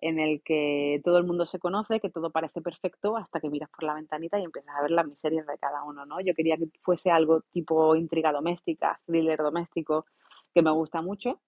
[0.00, 3.70] en el que todo el mundo se conoce, que todo parece perfecto hasta que miras
[3.70, 6.20] por la ventanita y empiezas a ver las miserias de cada uno, ¿no?
[6.20, 10.06] Yo quería que fuese algo tipo intriga doméstica, thriller doméstico,
[10.54, 11.40] que me gusta mucho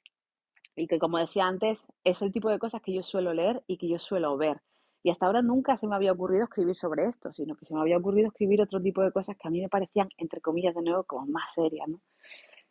[0.79, 3.77] y que, como decía antes, es el tipo de cosas que yo suelo leer y
[3.79, 4.61] que yo suelo ver.
[5.03, 7.81] Y hasta ahora nunca se me había ocurrido escribir sobre esto, sino que se me
[7.81, 10.83] había ocurrido escribir otro tipo de cosas que a mí me parecían, entre comillas, de
[10.83, 12.01] nuevo, como más serias, ¿no?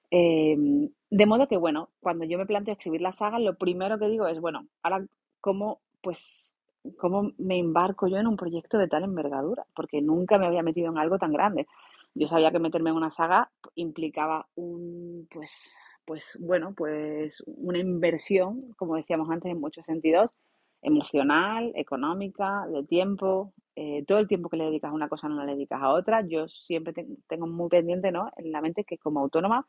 [0.09, 4.07] Em, de modo que, bueno, cuando yo me planteo escribir la saga, lo primero que
[4.07, 5.05] digo es, bueno, ahora,
[5.41, 6.55] ¿cómo, pues,
[6.97, 9.65] cómo me embarco yo en un proyecto de tal envergadura?
[9.75, 11.67] Porque nunca me había metido en algo tan grande.
[12.13, 15.75] Yo sabía que meterme en una saga implicaba un, pues,
[16.07, 20.33] pues, bueno, pues, una inversión, como decíamos antes, en muchos sentidos,
[20.81, 25.43] emocional, económica, de tiempo, eh, todo el tiempo que le dedicas a una cosa no
[25.43, 26.25] le dedicas a otra.
[26.25, 26.93] Yo siempre
[27.27, 28.31] tengo muy pendiente ¿no?
[28.37, 29.67] en la mente que como autónoma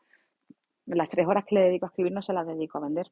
[0.85, 3.07] las tres horas que le dedico a escribir no se las dedico a vender.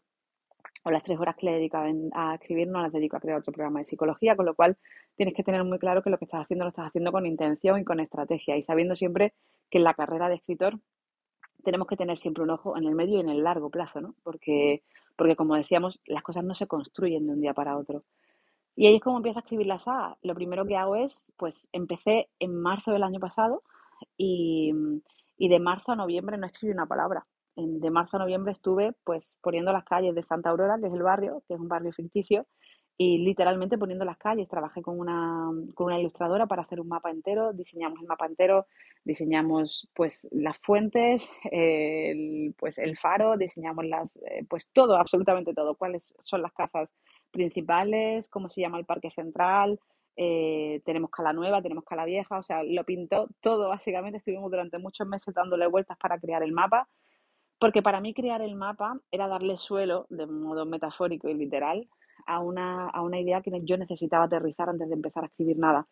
[0.83, 1.77] O las tres horas que le dedico
[2.13, 4.77] a, escribir no las dedico a crear otro programa de psicología, con lo cual
[5.17, 7.79] tienes que tener muy claro que lo que estás haciendo lo estás haciendo con intención
[7.79, 9.33] y con estrategia y sabiendo siempre
[9.69, 10.79] que en la carrera de escritor
[11.67, 14.15] tenemos que tener siempre un ojo en el medio y en el largo plazo, ¿no?
[14.23, 14.84] Porque,
[15.17, 18.06] porque como decíamos, las cosas no se construyen de un día para otro.
[18.73, 20.17] Y ahí es como empiezo a escribir la saga.
[20.21, 23.63] Lo primero que hago es, pues empecé en marzo del año pasado
[24.15, 24.71] y,
[25.38, 27.27] y de marzo a noviembre no escribí una palabra
[27.58, 31.01] de marzo a noviembre estuve pues poniendo las calles de Santa Aurora, que es el
[31.01, 32.45] barrio, que es un barrio ficticio,
[32.97, 34.49] y literalmente poniendo las calles.
[34.49, 38.65] Trabajé con una, con una ilustradora para hacer un mapa entero, diseñamos el mapa entero,
[39.03, 45.75] diseñamos pues las fuentes, el, pues el faro, diseñamos las, eh, pues todo, absolutamente todo,
[45.75, 46.89] cuáles son las casas
[47.31, 49.79] principales, cómo se llama el parque central,
[50.15, 54.17] eh, tenemos Cala Nueva, tenemos Cala Vieja, o sea, lo pintó todo, básicamente.
[54.17, 56.88] Estuvimos durante muchos meses dándole vueltas para crear el mapa
[57.60, 61.88] porque para mí crear el mapa era darle suelo, de modo metafórico y literal,
[62.27, 65.87] a una, a una idea que yo necesitaba aterrizar antes de empezar a escribir nada.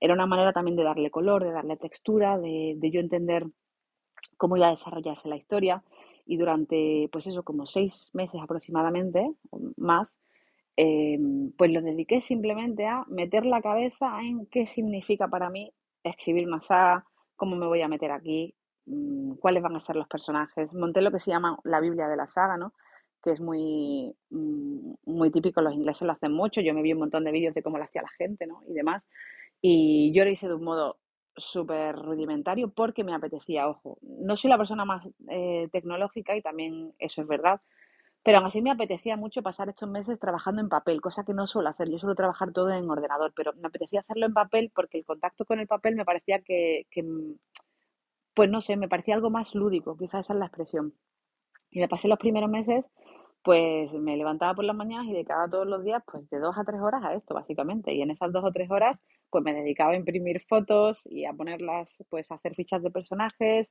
[0.00, 3.46] Era una manera también de darle color, de darle textura, de, de yo entender
[4.36, 5.82] cómo iba a desarrollarse la historia.
[6.24, 9.30] Y durante, pues eso, como seis meses aproximadamente,
[9.76, 10.16] más,
[10.76, 15.72] em, pues lo dediqué simplemente a meter la cabeza en qué significa para mí
[16.04, 17.04] escribir una saga,
[17.36, 18.54] cómo me voy a meter aquí,
[18.90, 20.72] Mm, cuáles van a ser los personajes.
[20.74, 22.74] Monté lo que se llama la Biblia de la saga, ¿no?
[23.22, 27.00] Que es muy, mm, muy típico, los ingleses lo hacen mucho, yo me vi un
[27.00, 28.62] montón de vídeos de cómo lo hacía la gente ¿no?
[28.68, 29.06] y demás,
[29.60, 30.98] y yo lo hice de un modo
[31.36, 36.94] súper rudimentario porque me apetecía, ojo, no soy la persona más eh, tecnológica y también
[36.98, 37.60] eso es verdad,
[38.22, 41.46] pero aún así me apetecía mucho pasar estos meses trabajando en papel, cosa que no
[41.46, 44.98] suelo hacer, yo suelo trabajar todo en ordenador, pero me apetecía hacerlo en papel porque
[44.98, 47.04] el contacto con el papel me parecía que, que
[48.34, 50.94] pues no sé, me parecía algo más lúdico, quizás esa es la expresión.
[51.70, 52.84] Y me pasé los primeros meses,
[53.42, 56.64] pues me levantaba por las mañanas y dedicaba todos los días, pues de dos a
[56.64, 57.94] tres horas a esto, básicamente.
[57.94, 61.32] Y en esas dos o tres horas, pues me dedicaba a imprimir fotos y a
[61.32, 63.70] ponerlas, pues a hacer fichas de personajes.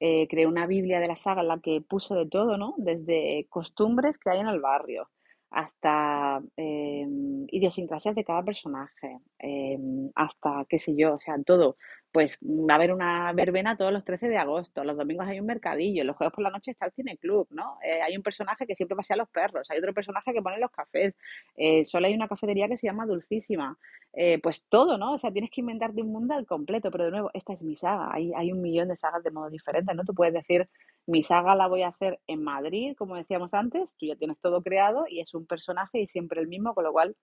[0.00, 2.74] Eh, creé una Biblia de la saga en la que puse de todo, ¿no?
[2.78, 5.10] Desde costumbres que hay en el barrio,
[5.50, 7.06] hasta eh,
[7.48, 11.76] idiosincrasias de cada personaje, em, hasta qué sé yo, o sea, todo
[12.12, 15.46] pues va a haber una verbena todos los 13 de agosto, los domingos hay un
[15.46, 17.78] mercadillo, los jueves por la noche está el cineclub, ¿no?
[17.84, 20.70] Eh, hay un personaje que siempre pasea los perros, hay otro personaje que pone los
[20.72, 21.14] cafés,
[21.56, 23.78] eh, solo hay una cafetería que se llama Dulcísima,
[24.12, 25.12] eh, pues todo, ¿no?
[25.12, 27.76] O sea, tienes que inventarte un mundo al completo, pero de nuevo, esta es mi
[27.76, 30.04] saga, hay, hay un millón de sagas de modo diferente, ¿no?
[30.04, 30.68] Tú puedes decir,
[31.06, 34.62] mi saga la voy a hacer en Madrid, como decíamos antes, tú ya tienes todo
[34.62, 37.16] creado y es un personaje y siempre el mismo, con lo cual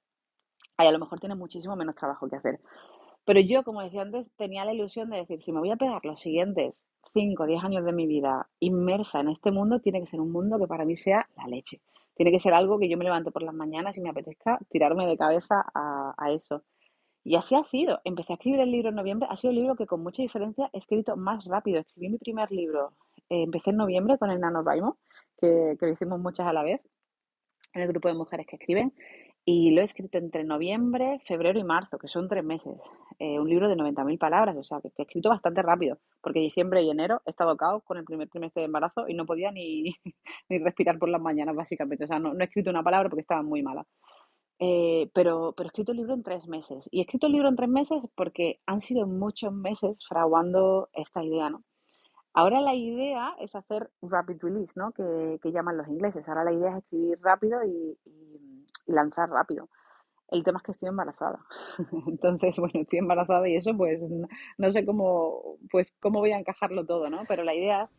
[0.78, 2.60] ahí a lo mejor tienes muchísimo menos trabajo que hacer.
[3.28, 6.00] Pero yo, como decía antes, tenía la ilusión de decir, si me voy a pegar
[6.06, 10.06] los siguientes 5 o 10 años de mi vida inmersa en este mundo, tiene que
[10.08, 11.82] ser un mundo que para mí sea la leche.
[12.16, 15.06] Tiene que ser algo que yo me levante por las mañanas y me apetezca tirarme
[15.06, 16.64] de cabeza a, eso.
[17.26, 18.00] Y así ha sido.
[18.06, 19.28] Empecé a escribir el libro en noviembre.
[19.30, 21.82] Ha sido el libro que con mucha diferencia he escrito más rápido.
[21.82, 22.94] Escribí mi primer libro.
[23.30, 24.98] Eh, empecé en noviembre con el NaNoWriMo,
[25.38, 26.80] que, que lo hicimos muchas a la vez,
[27.74, 28.94] en el grupo de mujeres que escriben.
[29.50, 32.76] Y lo he escrito entre noviembre, febrero y marzo, que son tres meses.
[33.18, 36.82] Eh, un libro de 90.000 palabras, o sea, que, he escrito bastante rápido, porque diciembre
[36.82, 39.96] y enero he estado caos con el primer trimestre de embarazo y no podía ni,
[40.50, 42.04] ni respirar por las mañanas, básicamente.
[42.04, 43.86] O sea, no, he escrito una palabra porque estaba muy mala.
[44.60, 46.90] Eh, pero, pero he escrito el libro en tres meses.
[46.92, 51.24] Y he escrito el libro en tres meses porque han sido muchos meses fraguando esta
[51.24, 51.64] idea, ¿no?
[52.34, 54.92] Ahora la idea es hacer rapid release, ¿no?
[54.92, 56.28] Que, que llaman los ingleses.
[56.28, 57.98] Ahora la idea es escribir rápido y
[58.88, 59.70] lanzar rápido.
[60.30, 61.40] El tema es que estoy embarazada.
[62.08, 64.00] Entonces, bueno, estoy embarazada y eso, pues,
[64.58, 67.20] no, sé cómo, pues, cómo voy a encajarlo todo, ¿no?
[67.28, 67.90] Pero la idea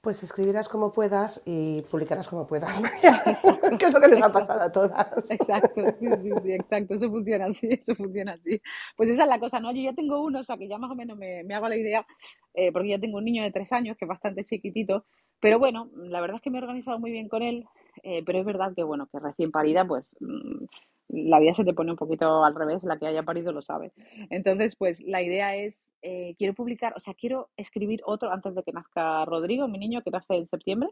[0.00, 2.80] pues escribirás como puedas y publicarás como puedas,
[3.78, 5.30] que es lo que les ha pasado a todas.
[5.30, 8.60] Exacto, sí, sí, sí, exacto, eso funciona así, eso funciona así.
[8.96, 9.72] Pues esa es la cosa, ¿no?
[9.72, 11.76] Yo ya tengo uno, o sea, que ya más o menos me, me hago la
[11.76, 12.06] idea,
[12.54, 15.04] eh, porque ya tengo un niño de tres años, que es bastante chiquitito,
[15.40, 17.66] pero bueno, la verdad es que me he organizado muy bien con él,
[18.02, 20.64] eh, pero es verdad que, bueno, que recién parida, pues mm,
[21.08, 23.92] la vida se te pone un poquito al revés, la que haya parido lo sabe.
[24.30, 28.62] Entonces, pues la idea es, eh, quiero publicar, o sea, quiero escribir otro antes de
[28.62, 30.90] que nazca Rodrigo, mi niño, que nace en septiembre.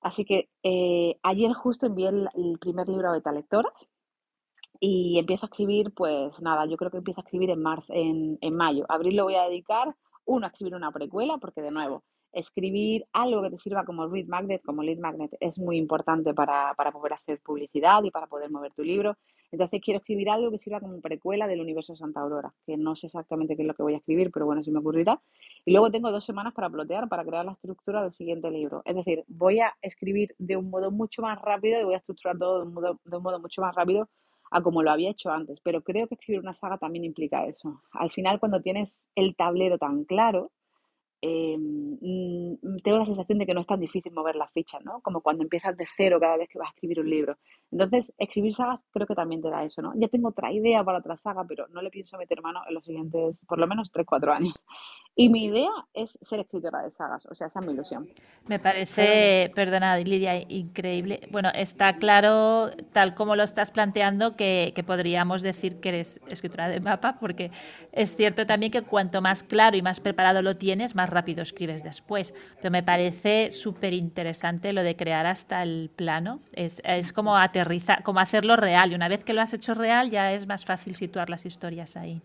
[0.00, 3.88] Así que eh, ayer justo envié el, primer libro a beta lectoras
[4.78, 8.38] y empiezo a escribir, pues nada, yo creo que empiezo a escribir en marzo, en,
[8.40, 8.84] en mayo.
[8.88, 12.04] Abril lo voy a dedicar, uno, a escribir una precuela, porque de nuevo,
[12.36, 16.74] escribir algo que te sirva como read magnet, como lead magnet, es muy importante para,
[16.92, 19.16] poder hacer publicidad y para poder mover tu libro.
[19.50, 23.06] Entonces quiero escribir algo que sirva como precuela del universo Santa Aurora, que no sé
[23.06, 25.18] exactamente qué es lo que voy a escribir, pero bueno, si me ocurrirá.
[25.64, 28.82] Y luego tengo dos semanas para plotear, para crear la estructura del siguiente libro.
[28.84, 32.36] Es decir, voy a escribir de un modo mucho más rápido y voy a estructurar
[32.36, 34.10] todo de un modo, de un modo mucho más rápido
[34.50, 35.58] a como lo había hecho antes.
[35.62, 37.80] Pero creo que escribir una saga también implica eso.
[37.92, 40.50] Al final, cuando tienes el tablero tan claro,
[41.22, 45.00] Em, mm, tengo la sensación de que no es tan difícil mover las fichas, ¿no?
[45.00, 47.36] Como cuando empiezas de cero cada vez que vas a escribir un libro.
[47.70, 49.92] Entonces, escribir sagas creo que también te da eso, ¿no?
[49.96, 52.84] Ya tengo otra idea para otra saga, pero no le pienso meter mano en los
[52.84, 54.54] siguientes, por lo menos 3-4 años.
[55.18, 58.06] Y mi idea es ser escritora de sagas, o sea, esa es mi ilusión.
[58.48, 61.26] Me parece, perdona Lidia, increíble.
[61.30, 66.68] Bueno, está claro, tal como lo estás planteando, que, que, podríamos decir que eres escritora
[66.68, 67.50] de mapa, porque
[67.92, 71.82] es cierto también que cuanto más claro y más preparado lo tienes, más rápido escribes
[71.82, 72.34] después.
[72.56, 76.40] Pero me parece súper interesante lo de crear hasta el plano.
[76.52, 78.92] Es, es como aterrizar, como hacerlo real.
[78.92, 81.96] Y una vez que lo has hecho real, ya es más fácil situar las historias
[81.96, 82.20] ahí.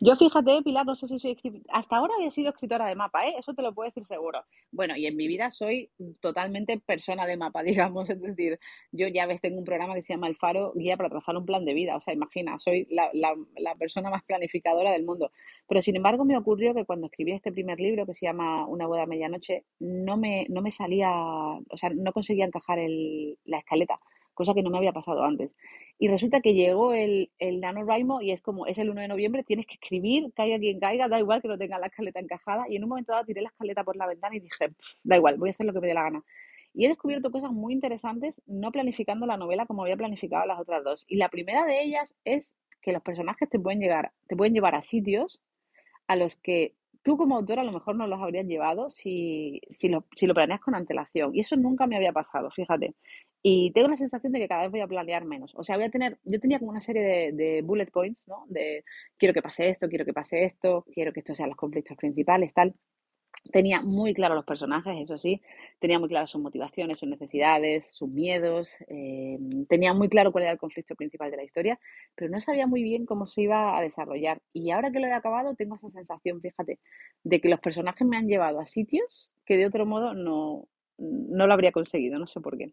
[0.00, 1.36] Yo fíjate, Pilar, no sé si soy
[1.68, 3.34] hasta ahora había sido escritora de mapa, ¿eh?
[3.38, 4.44] eso te lo puedo decir seguro.
[4.70, 8.58] Bueno, y en mi vida soy totalmente persona de mapa, digamos, es decir,
[8.92, 11.46] yo ya ves, tengo un programa que se llama El Faro, guía para trazar un
[11.46, 15.32] plan de vida, o sea, imagina, soy la, la, persona más planificadora del mundo.
[15.68, 18.86] Pero sin embargo me ocurrió que cuando escribí este primer libro que se llama Una
[18.86, 23.58] boda a medianoche, no me, no me salía, o sea, no conseguía encajar el, la
[23.58, 23.98] escaleta
[24.34, 25.50] cosa que no me había pasado antes.
[26.02, 29.44] Y resulta que llegó el, el NaNoWriMo y es como, es el 1 de noviembre,
[29.44, 32.64] tienes que escribir, caiga quien caiga, da igual que no tenga la escaleta encajada.
[32.68, 34.70] Y en un momento dado tiré la escaleta por la ventana y dije,
[35.04, 36.24] da igual, voy a hacer lo que me dé la gana.
[36.74, 40.82] Y he descubierto cosas muy interesantes no planificando la novela como había planificado las otras
[40.82, 41.04] dos.
[41.06, 44.74] Y la primera de ellas es que los personajes te pueden llegar, te pueden llevar
[44.74, 45.40] a sitios
[46.08, 49.88] a los que tú como autor a lo mejor no los habrías llevado si, si,
[49.88, 51.34] lo, si lo planeas con antelación.
[51.34, 52.94] Y eso nunca me había pasado, fíjate.
[53.42, 55.52] Y tengo la sensación de que cada vez voy a planear menos.
[55.56, 58.44] O sea, voy a tener, yo tenía como una serie de, de bullet points, ¿no?
[58.48, 58.84] De
[59.18, 62.54] quiero que pase esto, quiero que pase esto, quiero que estos sean los conflictos principales,
[62.54, 62.74] tal.
[63.50, 65.42] Tenía muy claro los personajes, eso sí,
[65.78, 70.52] tenía muy claro sus motivaciones, sus necesidades, sus miedos, eh, tenía muy claro cuál era
[70.52, 71.78] el conflicto principal de la historia,
[72.14, 74.40] pero no sabía muy bien cómo se iba a desarrollar.
[74.52, 76.78] Y ahora que lo he acabado, tengo esa sensación, fíjate,
[77.24, 80.68] de que los personajes me han llevado a sitios que de otro modo no,
[80.98, 82.72] no lo habría conseguido, no sé por qué.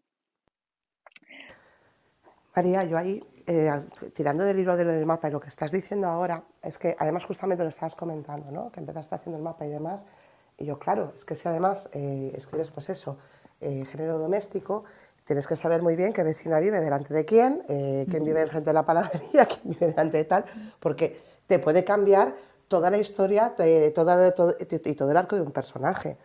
[2.56, 3.70] María, yo ahí, eh,
[4.14, 6.96] tirando del libro de lo del mapa y lo que estás diciendo ahora, es que
[6.98, 8.70] además justamente lo estabas comentando, ¿no?
[8.70, 10.06] Que empezaste haciendo el mapa y demás,
[10.60, 13.16] y yo, claro, es que si además eh, escribes pues eso,
[13.62, 14.84] eh, género doméstico,
[15.24, 18.68] tienes que saber muy bien qué vecina vive delante de quién, eh, quién vive enfrente
[18.68, 20.44] de la panadería, quién vive delante de tal,
[20.78, 22.36] porque te puede cambiar
[22.68, 23.54] toda la historia
[23.94, 26.18] toda, todo, y todo el arco de un personaje.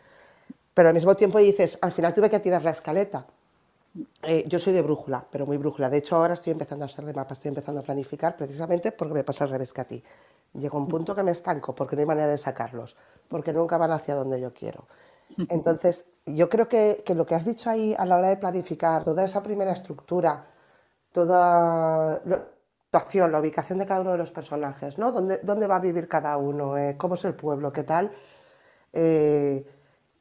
[0.74, 3.26] Pero al mismo tiempo dices, al final tuve que tirar la escaleta.
[4.48, 5.90] Yo soy de brújula, pero muy brújula.
[5.90, 9.14] De hecho, ahora estoy empezando a ser de mapa, estoy empezando a planificar precisamente porque
[9.14, 10.04] me pasa al revés que a ti.
[10.54, 12.96] Llega un punto que me estanco porque no hay manera de sacarlos,
[13.30, 14.88] porque nunca van hacia donde yo quiero.
[15.50, 19.24] Entonces, yo creo que, lo que has dicho ahí a la hora de planificar toda
[19.24, 20.46] esa primera estructura,
[21.12, 22.46] toda la
[22.86, 25.12] situación, la ubicación de cada uno de los personajes, ¿no?
[25.12, 26.78] ¿Dónde, dónde va a vivir cada uno?
[26.78, 27.74] Eh, ¿Cómo es el pueblo?
[27.74, 28.12] ¿Qué tal?
[28.94, 29.66] Eh,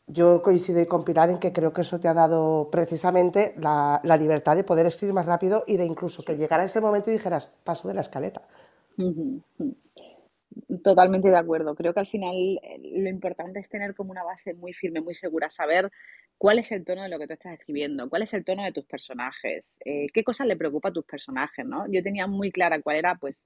[0.07, 4.57] yo coincido con Pilar en que creo que eso te ha dado precisamente la, libertad
[4.57, 7.89] de poder escribir más rápido y de incluso que llegara ese momento y dijeras, paso
[7.89, 8.43] de la escaleta.
[10.83, 11.75] Totalmente de acuerdo.
[11.75, 15.15] Creo que al final eh, lo importante es tener como una base muy firme, muy
[15.15, 15.91] segura, saber
[16.39, 18.73] cuál es el tono de lo que tú estás escribiendo, cuál es el tono de
[18.73, 21.87] tus personajes, eh, qué cosas le preocupa a tus personajes, ¿no?
[21.91, 23.45] Yo tenía muy clara cuál era, pues,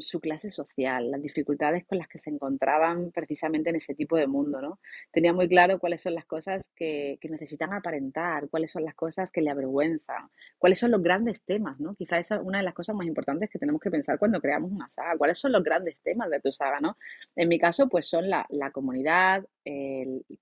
[0.00, 4.26] su clase social, las dificultades con las que se encontraban precisamente en ese tipo de
[4.26, 4.78] mundo, ¿no?
[5.10, 9.30] Tenía muy claro cuáles son las cosas que, que necesitan aparentar, cuáles son las cosas
[9.32, 11.94] que le avergüenzan, cuáles son los grandes temas, ¿no?
[11.94, 14.70] Quizás esa es una de las cosas más importantes que tenemos que pensar cuando creamos
[14.70, 16.96] una saga, cuáles son los grandes temas de tu saga, ¿no?
[17.34, 19.44] En mi caso, pues son la, la comunidad,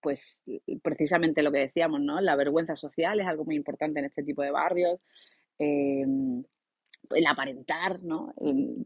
[0.00, 0.42] pues
[0.82, 2.20] precisamente lo que decíamos, ¿no?
[2.20, 5.00] La vergüenza social es algo muy importante en este tipo de barrios.
[5.58, 6.44] Em,
[7.14, 8.32] el aparentar, ¿no?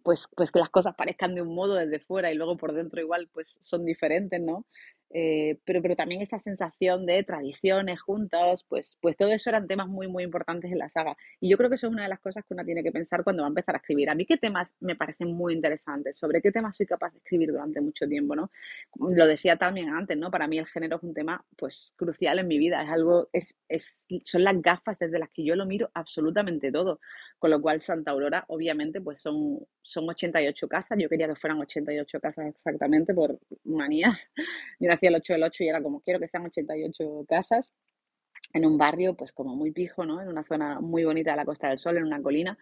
[0.02, 3.00] Pues, pues que las cosas parezcan de un modo desde fuera y luego por dentro
[3.00, 4.66] igual pues son diferentes, ¿no?
[5.12, 9.88] Eh, pero, pero también esa sensación de tradiciones juntas, pues, pues todo eso eran temas
[9.88, 11.16] muy, muy importantes en la saga.
[11.40, 13.24] Y yo creo que eso es una de las cosas que uno tiene que pensar
[13.24, 14.08] cuando va a empezar a escribir.
[14.08, 17.50] A mí qué temas me parecen muy interesantes, sobre qué temas soy capaz de escribir
[17.50, 18.50] durante mucho tiempo, ¿no?
[18.98, 20.30] Lo decía también antes, ¿no?
[20.30, 22.82] Para mí el género es un tema, pues, crucial en mi vida.
[22.82, 27.00] Es algo, es, es, son las gafas desde las que yo lo miro absolutamente todo.
[27.38, 30.98] Con lo cual Santa Aurora, obviamente, pues son, son 88 casas.
[31.00, 34.30] Yo quería que fueran 88 casas exactamente por manías.
[34.78, 37.72] Yo hacía el 8 del 8 y era como, quiero que sean 88 casas
[38.52, 40.20] en un barrio, pues como muy pijo, ¿no?
[40.20, 42.58] En una zona muy bonita de la Costa del Sol, en una colina.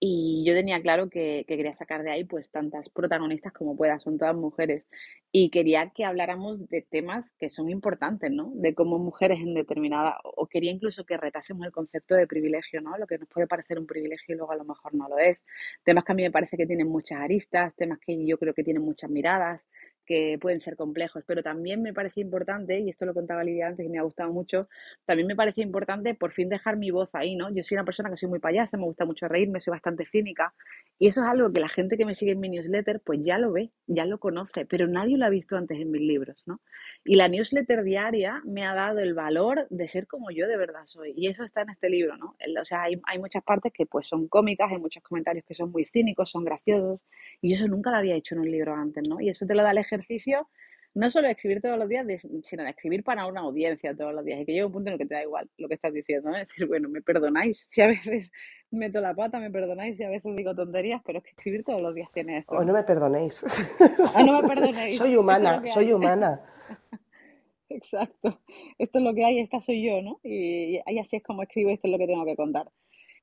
[0.00, 4.16] Y yo tenía claro que, quería sacar de ahí pues tantas protagonistas como pueda, son
[4.18, 4.86] todas mujeres.
[5.32, 8.52] Y quería que habláramos de temas que son importantes, ¿no?
[8.54, 12.96] De cómo mujeres en determinada, o quería incluso que retásemos el concepto de privilegio, ¿no?
[12.96, 15.42] Lo que nos puede parecer un privilegio y luego a lo mejor no lo es.
[15.84, 18.62] Temas que a mí me parece que tienen muchas aristas, temas que yo creo que
[18.64, 19.62] tienen muchas miradas,
[20.08, 23.84] que pueden ser complejos, pero también me parece importante, y esto lo contaba Lidia antes
[23.84, 24.68] y me ha gustado mucho,
[25.04, 27.54] también me parece importante por fin dejar mi voz ahí, ¿no?
[27.54, 30.54] Yo soy una persona que soy muy payasa, me gusta mucho reírme, soy bastante cínica,
[30.98, 33.38] y eso es algo que la gente que me sigue en mi newsletter, pues ya
[33.38, 36.60] lo ve, ya lo conoce, pero nadie lo ha visto antes en mis libros, ¿no?
[37.04, 40.86] Y la newsletter diaria me ha dado el valor de ser como yo de verdad
[40.86, 42.34] soy, y eso está en este libro, ¿no?
[42.58, 45.70] O sea, hay, hay muchas partes que pues son cómicas, hay muchos comentarios que son
[45.70, 47.00] muy cínicos, son graciosos,
[47.42, 49.20] y eso nunca lo había hecho en un libro antes, ¿no?
[49.20, 50.48] Y eso te lo da el ejercicio
[50.94, 52.06] no solo de escribir todos los días,
[52.42, 54.40] sino de escribir para una audiencia todos los días.
[54.40, 56.34] Y que llega un punto en el que te da igual lo que estás diciendo.
[56.34, 58.30] Es decir, bueno, me perdonáis si a veces
[58.70, 61.80] meto la pata, me perdonáis si a veces digo tonterías, pero es que escribir todos
[61.82, 62.56] los días tiene esto.
[62.56, 63.44] O no me perdonéis.
[63.44, 64.96] O no me perdonéis.
[64.96, 66.40] soy humana, soy humana.
[67.68, 68.40] Exacto.
[68.78, 70.20] Esto es lo que hay, esta soy yo, ¿no?
[70.24, 72.66] Y, y así es como escribo, esto es lo que tengo que contar.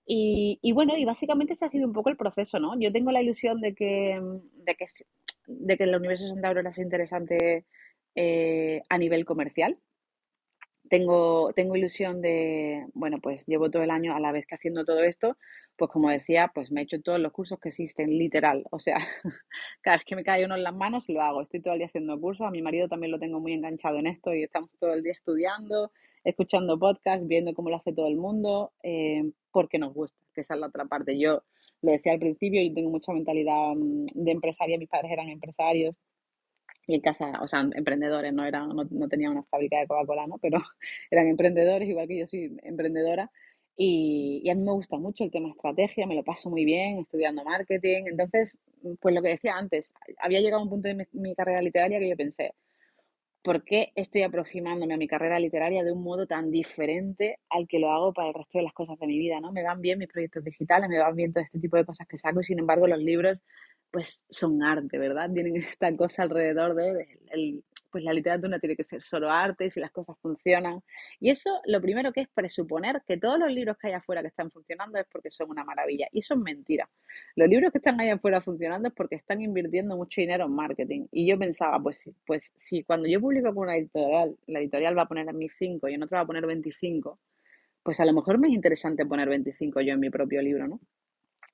[0.08, 2.80] Y, bueno, y básicamente ese ha sido un poco el proceso, ¿no?
[2.80, 4.86] Yo tengo la ilusión de que, de que,
[5.48, 7.66] de que el universo Santa Aurora es interesante
[8.16, 9.78] eh, a nivel comercial.
[10.90, 14.86] Tengo, tengo ilusión de, bueno, pues llevo todo el año a la vez que haciendo
[14.86, 15.36] todo esto,
[15.78, 18.64] pues como decía, pues me he hecho todos los cursos que existen, literal.
[18.72, 18.98] O sea,
[19.82, 21.42] cada vez que me cae uno en las manos lo hago.
[21.42, 22.48] Estoy todo el día haciendo cursos.
[22.48, 25.14] A mi marido también lo tengo muy enganchado en esto y estamos todo el día
[25.14, 25.92] estudiando,
[26.24, 30.54] escuchando podcasts, viendo cómo lo hace todo el mundo, eh, porque nos gusta, que esa
[30.54, 31.18] es la otra parte.
[31.18, 31.44] Yo
[31.86, 35.96] le decía al principio, yo tengo mucha mentalidad mm, de empresaria, mis padres eran empresarios
[36.88, 40.28] y en casa, o sea, emprendedores, no, eran, no, no tenían una fábrica de Coca-Cola,
[40.28, 40.38] ¿no?
[40.40, 40.60] Pero
[41.12, 43.32] eran emprendedores, igual que yo soy emprendedora.
[43.78, 47.44] Y, a mí me gusta mucho el tema estrategia, me lo paso muy bien estudiando
[47.44, 48.06] marketing.
[48.08, 48.60] Entonces,
[49.02, 52.10] pues lo que decía antes, había llegado a un punto de mi carrera literaria que
[52.10, 52.54] yo pensé,
[53.46, 57.78] ¿por qué estoy aproximándome a mi carrera literaria de un modo tan diferente al que
[57.78, 59.40] lo hago para el resto de las cosas de mi vida?
[59.40, 59.52] ¿no?
[59.52, 62.18] Me van bien mis proyectos digitales, me van bien todo este tipo de cosas que
[62.18, 63.44] saco y sin embargo los libros
[63.92, 65.30] pues son arte, ¿verdad?
[65.32, 67.64] Tienen esta cosa alrededor de, el,
[67.96, 70.84] pues la literatura tiene que ser solo arte si las cosas funcionan.
[71.22, 74.28] Y eso lo primero que es presuponer que todos los libros que hay afuera que
[74.28, 76.10] están funcionando es porque son una maravilla.
[76.12, 76.90] Y eso es mentira.
[77.38, 81.08] Los libros que están ahí afuera funcionando es porque están invirtiendo mucho dinero en marketing.
[81.10, 85.04] Y yo pensaba, pues, pues si cuando yo publico con una editorial, la editorial va
[85.04, 87.18] a poner en mi 5 y en otra va a poner 25,
[87.82, 90.82] pues a lo mejor me es interesante poner 25 yo en mi propio libro, ¿no?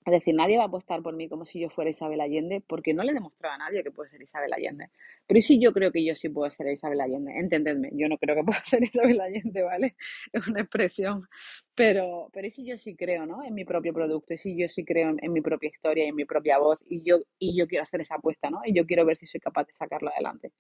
[0.04, 2.92] Es decir, nadie va a apostar por mí como si yo fuera Isabel Allende, porque
[2.94, 4.90] no le demostraba a nadie que puede ser Isabel Allende.
[5.28, 7.38] Pero sí yo creo que yo sí puedo ser Isabel Allende.
[7.38, 9.96] Entendedme, yo no creo que pueda ser Isabel Allende, ¿vale?
[10.34, 11.28] Es una expresión.
[11.76, 13.44] Pero, pero sí yo sí creo, ¿no?
[13.44, 16.16] En mi propio producto, y sí yo sí creo en, mi propia historia y en
[16.16, 18.62] mi propia voz, y yo, y yo quiero hacer esa apuesta, ¿no?
[18.66, 20.52] Y yo quiero ver si soy capaz de sacarlo adelante.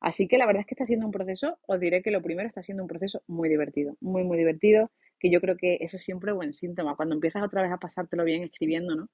[0.00, 2.48] Así que la verdad es que está siendo un proceso, os diré que lo primero
[2.48, 4.90] está siendo un proceso muy divertido, muy, muy divertido
[5.26, 6.96] que yo creo que eso es siempre buen síntoma.
[6.96, 9.08] Cuando empiezas otra vez a pasártelo bien escribiendo, ¿no?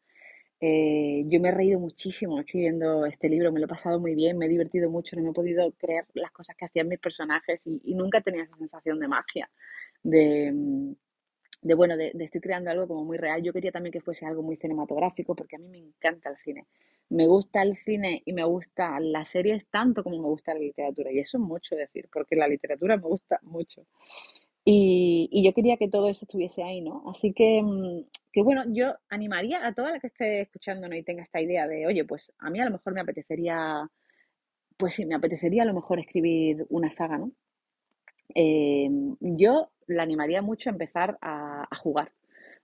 [0.60, 4.38] Eh, yo me he reído muchísimo escribiendo este libro, me lo he pasado muy bien,
[4.38, 7.66] me he divertido mucho, no me he podido creer las cosas que hacían mis personajes
[7.66, 9.50] y, y nunca tenía esa sensación de magia,
[10.04, 10.92] de, mm,
[11.62, 13.42] de bueno, de, de, estoy creando algo como muy real.
[13.42, 16.66] Yo quería también que fuese algo muy cinematográfico porque a mí me encanta el cine.
[17.08, 21.12] Me gusta el cine y me gusta las series tanto como me gusta la literatura.
[21.12, 23.86] Y eso es mucho decir, porque la literatura me gusta mucho.
[24.64, 27.02] Y, y yo quería que todo eso estuviese ahí, ¿no?
[27.10, 31.22] Así que, mm, que bueno, yo animaría a toda la que esté escuchándonos y tenga
[31.22, 33.88] esta idea de, oye, pues a mí a lo mejor me apetecería,
[34.76, 37.32] pues sí, me apetecería a lo mejor escribir una saga, ¿no?
[38.34, 38.88] Eh,
[39.20, 42.12] yo la animaría mucho a empezar a, a, jugar.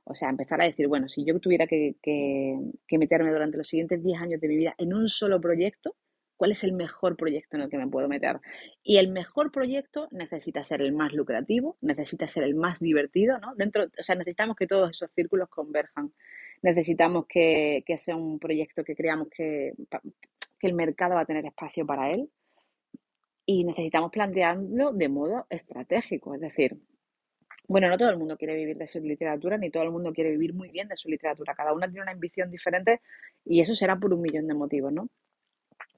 [0.04, 3.68] O sea, empezar a decir, bueno, si yo tuviera que, que, que, meterme durante los
[3.68, 5.96] siguientes 10 años de mi vida en un solo proyecto,
[6.38, 8.40] ¿cuál es el mejor proyecto en el que me puedo meter?
[8.82, 13.54] Y el mejor proyecto necesita ser el más lucrativo, necesita ser el más divertido, ¿no?
[13.56, 16.14] Dentro, o sea, necesitamos que todos esos círculos converjan.
[16.62, 19.74] Necesitamos que, que sea un proyecto que creamos que,
[20.58, 22.30] que el mercado va a tener espacio para él,
[23.50, 26.78] y necesitamos plantearlo de modo estratégico, es decir,
[27.66, 30.30] bueno, no todo el mundo quiere vivir de su literatura, ni todo el mundo quiere
[30.30, 31.54] vivir muy bien de su literatura.
[31.54, 33.00] Cada una tiene una ambición diferente
[33.44, 35.08] y eso será por un millón de motivos, ¿no?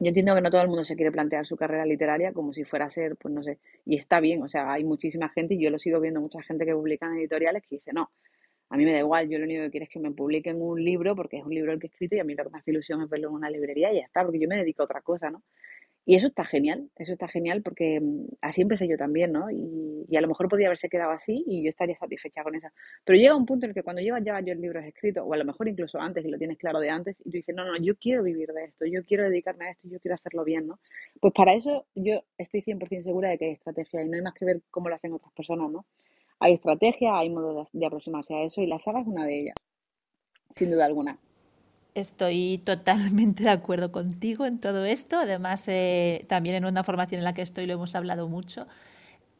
[0.01, 2.65] Yo entiendo que no todo el mundo se quiere plantear su carrera literaria como si
[2.65, 5.63] fuera a ser, pues no sé, y está bien, o sea, hay muchísima gente y
[5.63, 8.11] yo lo sigo viendo mucha gente que publica en editoriales que dice, no,
[8.71, 10.83] a mí me da igual, yo lo único que quiero es que me publiquen un
[10.83, 12.59] libro porque es un libro el que he escrito y a mí lo que me
[12.59, 14.87] hace ilusión es verlo en una librería y ya está, porque yo me dedico a
[14.87, 15.43] otra cosa, ¿no?
[16.07, 19.51] Y eso está genial, eso está genial porque mm, así empecé yo también, ¿no?
[19.51, 22.69] Y, y, a lo mejor podía haberse quedado así y yo estaría satisfecha con eso.
[23.05, 25.37] Pero llega un punto en el que cuando llevas ya varios libros escritos, o a
[25.37, 27.77] lo mejor incluso antes y lo tienes claro de antes, y tú dices, no, no,
[27.77, 30.81] yo quiero vivir de esto, yo quiero dedicarme a esto, yo quiero hacerlo bien, ¿no?
[31.21, 34.35] Pues para eso yo estoy 100% segura de que hay estrategia y no hay más
[34.35, 35.85] que ver cómo lo hacen otras personas, ¿no?
[36.39, 39.41] Hay estrategia, hay modos de, de aproximarse a eso y la saga es una de
[39.41, 39.57] ellas,
[40.51, 41.19] sin duda alguna.
[41.95, 45.19] Estoy totalmente de acuerdo contigo en todo esto.
[45.19, 48.67] Además, eh, también en una formación en la que estoy lo hemos hablado mucho.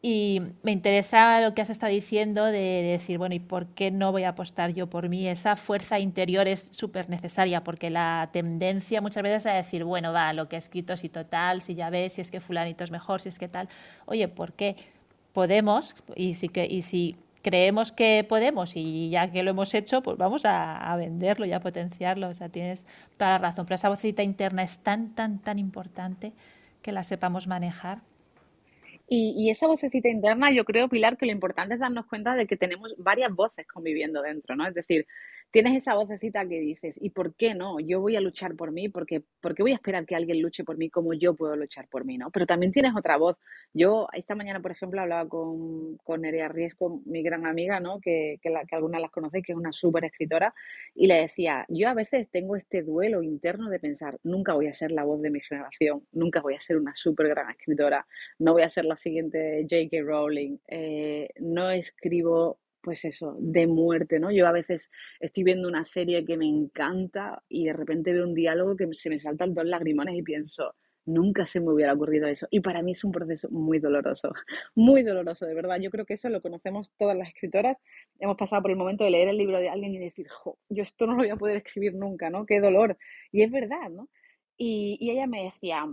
[0.03, 3.91] Y me interesa lo que has estado diciendo de, de, decir, bueno, ¿y por qué
[3.91, 5.29] no voy a apostar yo por mí?
[5.29, 10.11] Esa fuerza interior es súper necesaria porque la tendencia muchas veces es a decir, bueno,
[10.15, 12.91] va, lo que he escrito, si total, si ya ves, si es que fulanito es
[12.91, 13.69] mejor, si es que tal.
[14.07, 14.77] Oye, ¿por qué
[15.35, 15.95] podemos?
[16.17, 20.17] Y si, que, y si creemos que podemos y ya que lo hemos hecho, pues
[20.17, 22.29] vamos a, venderlo y a potenciarlo.
[22.29, 22.85] O sea, tienes
[23.17, 23.67] toda la razón.
[23.67, 26.33] Pero esa vocita interna es tan, tan, tan importante
[26.83, 28.01] que la sepamos manejar.
[29.09, 32.47] Y, y, esa vocecita interna, yo creo, Pilar, que lo importante es darnos cuenta de
[32.47, 34.69] que tenemos varias voces conviviendo dentro, ¿no?
[34.69, 35.07] Es decir,
[35.51, 37.81] tienes esa vocecita que dices, ¿y por qué no?
[37.81, 40.77] Yo voy a luchar por mí, porque, porque voy a esperar que alguien luche por
[40.77, 42.31] mí como yo puedo luchar por mí, ¿no?
[42.31, 43.37] Pero también tienes otra voz.
[43.73, 48.01] Yo esta mañana, por ejemplo, hablaba con, con Nerea Riesco, mi gran amiga, ¿no?
[48.01, 50.55] Que, que, la, que algunas las conocéis, que es una súper escritora,
[50.95, 54.73] y le decía, yo a veces tengo este duelo interno de pensar, nunca voy a
[54.73, 58.07] ser la voz de mi generación, nunca voy a ser una súper gran escritora,
[58.39, 60.03] no voy a ser la siguiente J.K.
[60.05, 64.31] Rowling, eh, no escribo pues eso, de muerte, ¿no?
[64.31, 68.35] Yo a veces estoy viendo una serie que me encanta y de repente veo un
[68.35, 70.75] diálogo que se me saltan dos lagrimones y pienso,
[71.05, 72.47] nunca se me hubiera ocurrido eso.
[72.51, 74.33] Y para mí es un proceso muy doloroso,
[74.75, 75.79] muy doloroso, de verdad.
[75.81, 77.79] Yo creo que eso lo conocemos todas las escritoras.
[78.19, 80.83] Hemos pasado por el momento de leer el libro de alguien y decir, jo, yo
[80.83, 82.47] esto no lo voy a poder escribir nunca, ¿no?
[82.47, 82.97] Qué dolor.
[83.33, 84.09] Y es verdad, ¿no?
[84.57, 85.87] Y, y ella me decía,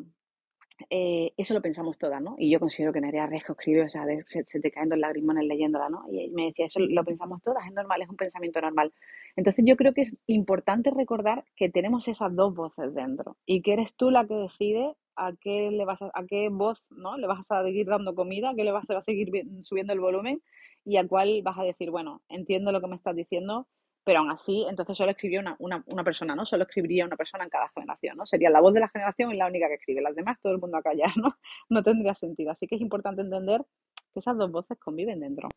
[0.89, 2.35] eh, eso lo pensamos todas, ¿no?
[2.37, 4.99] Y yo considero que Nerea Riesco escribe, o sea, de, se, se, te caen dos
[4.99, 6.03] lagrimones leyéndola, ¿no?
[6.11, 8.93] Y me decía, eso lo pensamos todas, es normal, es un pensamiento normal.
[9.35, 13.73] Entonces yo creo que es importante recordar que tenemos esas dos voces dentro y que
[13.73, 17.17] eres tú la que decide a qué le vas a, a qué voz, ¿no?
[17.17, 19.29] Le vas a seguir dando comida, a qué le vas a seguir
[19.63, 20.41] subiendo el volumen
[20.85, 23.67] y a cuál vas a decir, bueno, entiendo lo que me estás diciendo,
[24.07, 26.45] pero aún así, entonces solo escribiría una, una, una, persona, ¿no?
[26.45, 28.25] Solo escribiría una persona en cada generación, ¿no?
[28.25, 29.99] Sería la voz de la generación y la única que escribe.
[30.01, 31.35] Las demás, todo el mundo a callar, ¿no?
[31.69, 32.51] No tendría sentido.
[32.51, 33.65] Así que es importante entender
[34.13, 35.49] que esas dos voces conviven dentro.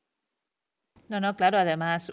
[1.08, 2.12] No, no, claro, además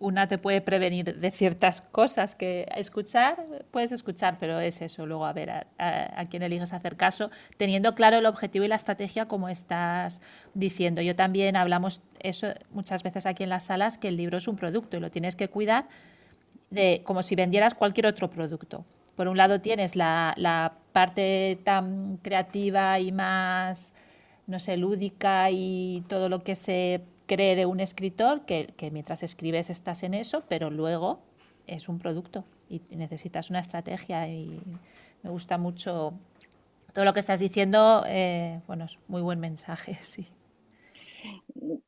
[0.00, 5.24] una te puede prevenir de ciertas cosas que escuchar, puedes escuchar, pero es eso, luego
[5.24, 9.48] a ver a, quién eliges hacer caso, teniendo claro el objetivo y la estrategia como
[9.48, 10.20] estás
[10.52, 11.00] diciendo.
[11.00, 14.56] Yo también hablamos eso muchas veces aquí en las salas, que el libro es un
[14.56, 15.86] producto y lo tienes que cuidar
[16.70, 18.84] de, como si vendieras cualquier otro producto.
[19.14, 23.94] Por un lado tienes la parte tan creativa y más,
[24.46, 29.22] no sé, lúdica y todo lo que se cree de un escritor que, que, mientras
[29.22, 31.20] escribes estás en eso, pero luego
[31.66, 34.60] es un producto y necesitas una estrategia y
[35.22, 36.14] me gusta mucho
[36.94, 40.28] todo lo que estás diciendo, eh, bueno, es muy buen mensaje, sí.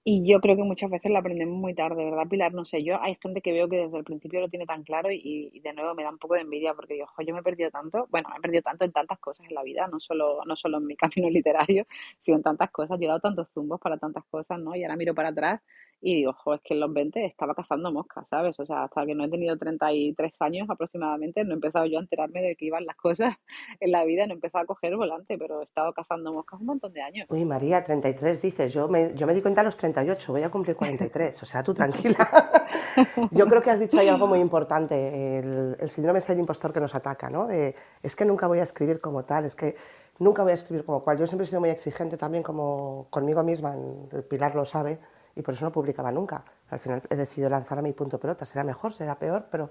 [0.05, 2.53] Y yo creo que muchas veces lo aprendemos muy tarde, ¿verdad, Pilar?
[2.55, 5.11] No sé, yo hay gente que veo que desde el principio lo tiene tan claro
[5.13, 7.41] y, y de nuevo me da un poco de envidia porque digo, "Jo, yo me
[7.41, 10.01] he perdido tanto, bueno, me he perdido tanto en tantas cosas en la vida, no
[10.01, 10.97] solo, no solo en mi
[11.27, 11.87] camino literario,
[12.21, 14.75] sino en tantas cosas, yo he dado tantos zumbos para tantas cosas, ¿no?
[14.77, 15.61] Y ahora miro para atrás
[16.01, 18.59] y digo, jo, es que en los 20 estaba cazando moscas, ¿sabes?
[18.61, 22.03] O sea, hasta que no he tenido 33 años aproximadamente, no he empezado yo a
[22.03, 23.35] enterarme de que iban las cosas
[23.81, 26.67] en la vida, no he empezado a coger volante, pero he estado cazando moscas un
[26.67, 27.27] montón de años.
[27.31, 30.51] Uy, María, 33 dices, yo me, yo me di cuenta a los 38, voy a
[30.51, 32.17] cumplir 43, o sea, tú tranquila.
[33.31, 36.81] yo creo que has dicho ahí algo muy importante, el, el síndrome del impostor que
[36.81, 37.47] nos ataca, ¿no?
[37.47, 39.77] De, es que nunca voy a escribir como tal, es que
[40.19, 41.19] nunca voy a escribir como cual.
[41.19, 43.75] Yo siempre he sido muy exigente también como conmigo misma,
[44.13, 44.99] el Pilar lo sabe,
[45.37, 46.43] y por eso no publicaba nunca.
[46.71, 49.71] Al final he decidido lanzar a mi punto pelota, será mejor, será peor, pero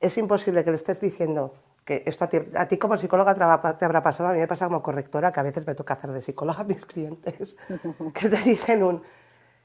[0.00, 1.52] es imposible que le estés diciendo
[1.84, 4.66] que esto a ti, a ti como psicóloga te habrá pasado, a mí me pasa
[4.66, 7.56] como correctora, que a veces me toca hacer de psicóloga a mis clientes,
[8.14, 9.02] que te dicen un,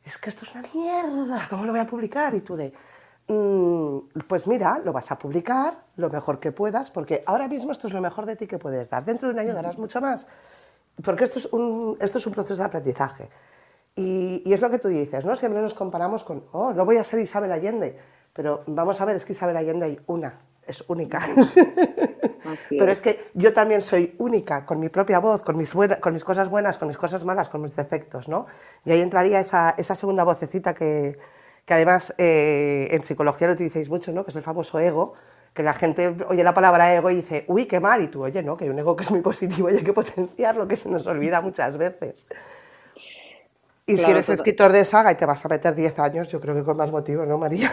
[0.03, 2.33] es que esto es una mierda, ¿cómo lo voy a publicar?
[2.33, 2.73] Y tú de,
[3.27, 7.87] mmm, pues mira, lo vas a publicar lo mejor que puedas, porque ahora mismo esto
[7.87, 9.05] es lo mejor de ti que puedes dar.
[9.05, 10.27] Dentro de un año darás mucho más,
[11.03, 13.29] porque esto es un, esto es un proceso de aprendizaje.
[13.95, 15.35] Y, y, es lo que tú dices, ¿no?
[15.35, 17.97] Siempre nos comparamos con, oh, no voy a ser Isabel Allende,
[18.33, 20.33] pero vamos a ver, es que Isabel Allende hay una,
[20.67, 21.19] es única.
[22.43, 22.97] Así pero es.
[22.97, 26.25] es que yo también soy única, con mi propia voz, con mis, buena- con mis
[26.25, 28.47] cosas buenas, con mis cosas malas, con mis defectos, ¿no?
[28.83, 31.17] Y ahí entraría esa, esa segunda vocecita que,
[31.65, 34.25] que además eh, en psicología lo utilizáis mucho, ¿no?
[34.25, 35.13] Que es el famoso ego,
[35.53, 38.43] que la gente oye la palabra ego y dice, uy, qué mal, y tú, oye,
[38.43, 40.89] no, que hay un ego que es muy positivo y hay que potenciarlo, que se
[40.89, 42.27] nos olvida muchas veces.
[43.87, 44.35] Y si eres total.
[44.35, 46.91] escritor de saga y te vas a meter 10 años, yo creo que con más
[46.91, 47.71] motivo, ¿no, María?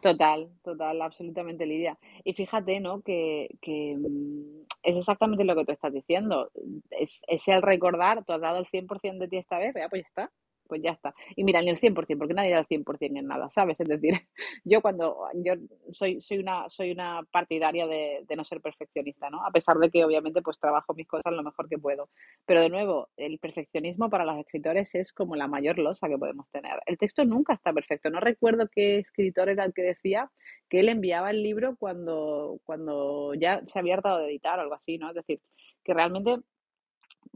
[0.00, 1.98] Total, total, absolutamente, Lidia.
[2.24, 3.00] Y fíjate, ¿no?
[3.00, 6.50] Que, que, mm, es exactamente lo que tú estás diciendo.
[6.90, 10.02] Es, es el recordar, tú has dado el 100% de ti esta vez, vea, pues
[10.02, 10.32] ya está,
[10.66, 11.14] pues ya está.
[11.36, 13.80] Y mira, ni el 100%, porque nadie da el 100% en nada, ¿sabes?
[13.80, 14.12] Es decir,
[14.64, 15.54] yo cuando, yo
[15.92, 19.44] soy, soy una, soy una partidaria de, no ser perfeccionista, ¿no?
[19.46, 22.08] A pesar de que obviamente pues trabajo mis cosas lo mejor que puedo.
[22.46, 26.48] Pero de nuevo, el perfeccionismo para los escritores es como la mayor losa que podemos
[26.50, 26.80] tener.
[26.86, 28.10] El texto nunca está perfecto.
[28.10, 30.30] No recuerdo qué escritor era el que decía
[30.68, 34.74] que él enviaba el libro cuando, cuando ya se había hartado de editar o algo
[34.74, 35.10] así, ¿no?
[35.10, 35.40] Es decir,
[35.84, 36.38] que realmente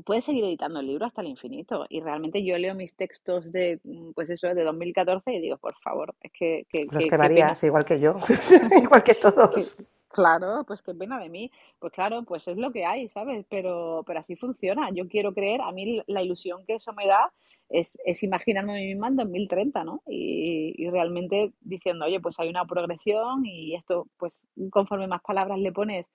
[0.04, 1.86] puedes seguir editando el libro hasta el infinito.
[1.88, 5.74] Y realmente yo leo mis textos de, mm, pues eso, de 2014 y digo, por
[5.78, 8.14] favor, es que, que, Los que- igual que yo,
[8.82, 9.76] igual que Que- todos.
[10.08, 11.50] claro, pues qué pena de mí.
[11.78, 13.44] Pues claro, pues es lo que hay, ¿sabes?
[13.48, 14.90] Pero, pero así funciona.
[14.92, 17.32] Yo quiero creer, a mí la ilusión que eso me da
[17.68, 20.02] es, es imaginarme a mí misma en 2030, ¿no?
[20.06, 25.58] Y, y realmente diciendo, oye, pues hay una progresión y esto, pues conforme más palabras
[25.58, 26.06] le pones,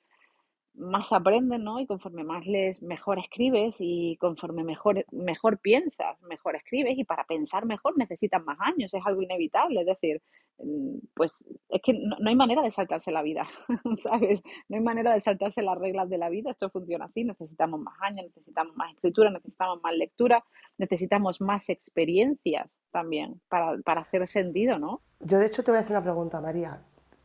[0.75, 1.79] más aprendes, ¿no?
[1.79, 7.25] Y conforme más lees, mejor escribes y conforme mejor, mejor piensas, mejor escribes y para
[7.25, 10.21] pensar mejor necesitas más años, es algo inevitable, es decir,
[10.57, 13.45] mm, pues es que no, no hay manera de saltarse la vida,
[13.95, 14.41] ¿sabes?
[14.67, 17.95] No hay manera de saltarse las reglas de la vida, esto funciona así, necesitamos más
[18.01, 20.43] años, necesitamos más escritura, necesitamos más lectura,
[20.77, 25.01] necesitamos más experiencias también para, para hacer sentido, ¿no?
[25.19, 26.81] Yo, de hecho, te voy a hacer una pregunta, María.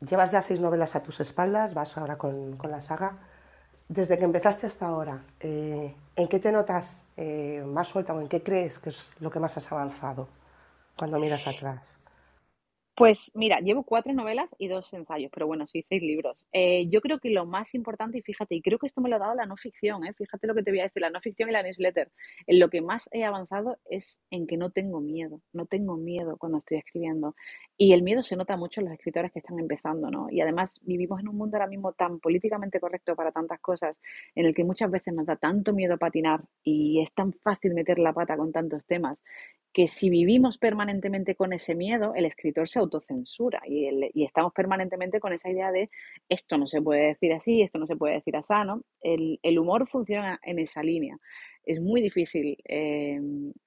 [0.08, 3.12] Llevas ya seis novelas a tus espaldas, vas ahora con, con la saga.
[3.88, 8.28] Desde que empezaste hasta ahora, eh, ¿en qué te notas eh, más suelta o en
[8.28, 10.28] qué crees que es lo que más has avanzado
[10.94, 11.96] cuando miras atrás?
[12.98, 16.48] Pues mira, llevo cuatro novelas y dos ensayos, pero bueno, sí, seis libros.
[16.52, 19.14] Eh, yo creo que lo más importante, y fíjate, y creo que esto me lo
[19.14, 20.12] ha dado la no ficción, ¿eh?
[20.14, 22.10] Fíjate lo que te voy a decir, la no ficción y la newsletter.
[22.48, 26.36] En lo que más he avanzado es en que no tengo miedo, no tengo miedo
[26.38, 27.36] cuando estoy escribiendo.
[27.76, 30.26] Y el miedo se nota mucho en los escritores que están empezando, ¿no?
[30.28, 33.96] Y además vivimos en un mundo ahora mismo tan políticamente correcto para tantas cosas,
[34.34, 38.00] en el que muchas veces nos da tanto miedo patinar y es tan fácil meter
[38.00, 39.22] la pata con tantos temas
[39.78, 45.32] que si vivimos permanentemente con ese miedo, el escritor se autocensura y, estamos permanentemente con
[45.32, 45.88] esa idea de
[46.28, 48.82] esto no se puede decir así, esto no se puede decir así, ¿no?
[49.00, 51.16] El, humor funciona en esa línea.
[51.64, 53.20] Es muy difícil, eh,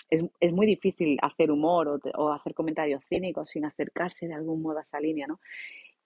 [0.09, 4.79] es, muy difícil hacer humor o, o hacer comentarios cínicos sin acercarse de algún modo
[4.79, 5.39] a esa línea, ¿no?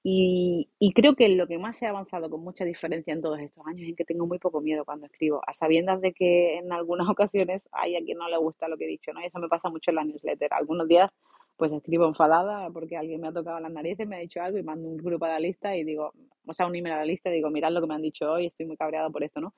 [0.08, 3.66] Y, y creo que lo que más he avanzado con mucha diferencia en todos estos
[3.66, 7.08] años es que tengo muy poco miedo cuando escribo, a sabiendas de que en algunas
[7.10, 9.22] ocasiones hay a quien no le gusta lo que he dicho, ¿no?
[9.22, 10.54] Y eso me pasa mucho en la newsletter.
[10.54, 11.10] Algunos días
[11.58, 14.64] pues escribo enfadada porque alguien me ha tocado las narices, me ha dicho algo y
[14.64, 16.14] mando un grupo a la lista y digo,
[16.46, 18.32] o sea, un email a la lista y digo, mirad lo que me han dicho
[18.32, 19.56] hoy, estoy muy cabreado por esto, ¿no?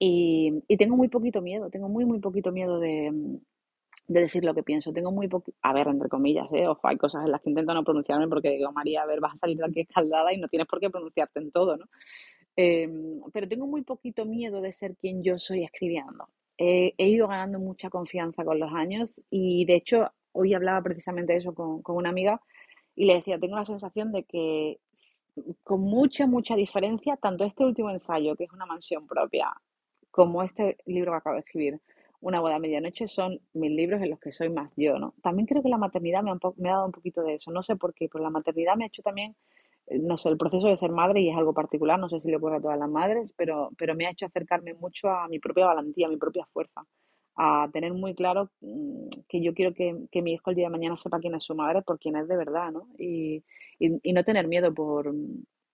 [0.00, 3.12] Y, y tengo muy poquito miedo, tengo muy, muy poquito miedo de,
[4.08, 4.92] de decir lo que pienso.
[4.92, 6.66] Tengo muy poquito, a ver, entre comillas, ¿eh?
[6.68, 9.34] Ojo, hay cosas en las que intento no pronunciarme porque digo, María, a ver, vas
[9.34, 11.86] a salir de aquí escaldada y no tienes por qué pronunciarte en todo, ¿no?
[12.56, 16.28] Em, pero tengo muy poquito miedo de ser quien yo soy escribiendo.
[16.58, 21.40] He ido ganando mucha confianza con los años y de hecho hoy hablaba precisamente de
[21.40, 22.40] eso con, con una amiga
[22.94, 24.78] y le decía, tengo la sensación de que
[25.62, 29.52] con mucha, mucha diferencia, tanto este último ensayo, que es una mansión propia,
[30.10, 31.80] como este libro que acabo de escribir,
[32.20, 35.14] Una boda a medianoche, son mis libros en los que soy más yo, ¿no?
[35.22, 37.62] También creo que la maternidad me ha, me ha dado un poquito de eso, no
[37.62, 39.36] sé por qué, pero la maternidad me ha hecho también,
[39.86, 42.28] eh, no sé, el proceso de ser madre y es algo particular, no sé si
[42.28, 45.38] le ocurre a todas las madres, pero, pero me ha hecho acercarme mucho a mi
[45.38, 46.84] propia valentía, a mi propia fuerza
[47.36, 50.70] a tener muy claro mm, que yo quiero que, que, mi hijo el día de
[50.70, 52.88] mañana sepa quién es su madre por quién es de verdad, ¿no?
[52.98, 53.44] Y,
[53.78, 55.12] y, no tener miedo por,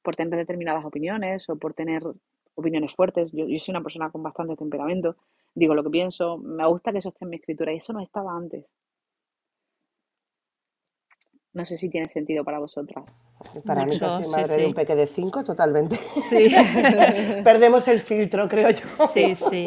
[0.02, 2.02] por, tener determinadas opiniones o por tener
[2.54, 3.30] opiniones fuertes.
[3.32, 5.16] Yo, yo, soy una persona con bastante temperamento,
[5.54, 8.00] digo lo que pienso, me gusta que eso esté en mi escritura y eso no
[8.00, 8.64] estaba antes.
[11.54, 13.04] No sé si tiene sentido para vosotras.
[13.66, 15.98] Para mí, que soy madre de un peque de cinco, totalmente.
[16.28, 16.48] Sí.
[17.44, 18.86] Perdemos el filtro, creo yo.
[19.12, 19.66] Sí, sí.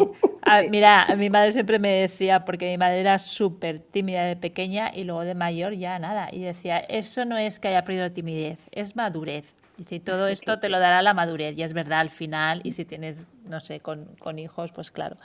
[0.72, 5.04] mira, mi madre siempre me decía, porque mi madre era súper tímida de pequeña y
[5.04, 6.30] luego de mayor ya nada.
[6.32, 9.56] Y decía, eso no es que haya perdido timidez, es madurez.
[9.78, 11.56] Dice, todo esto te lo dará la madurez.
[11.58, 15.18] Y es verdad al final, y si tienes, no sé, con, con hijos, pues claro.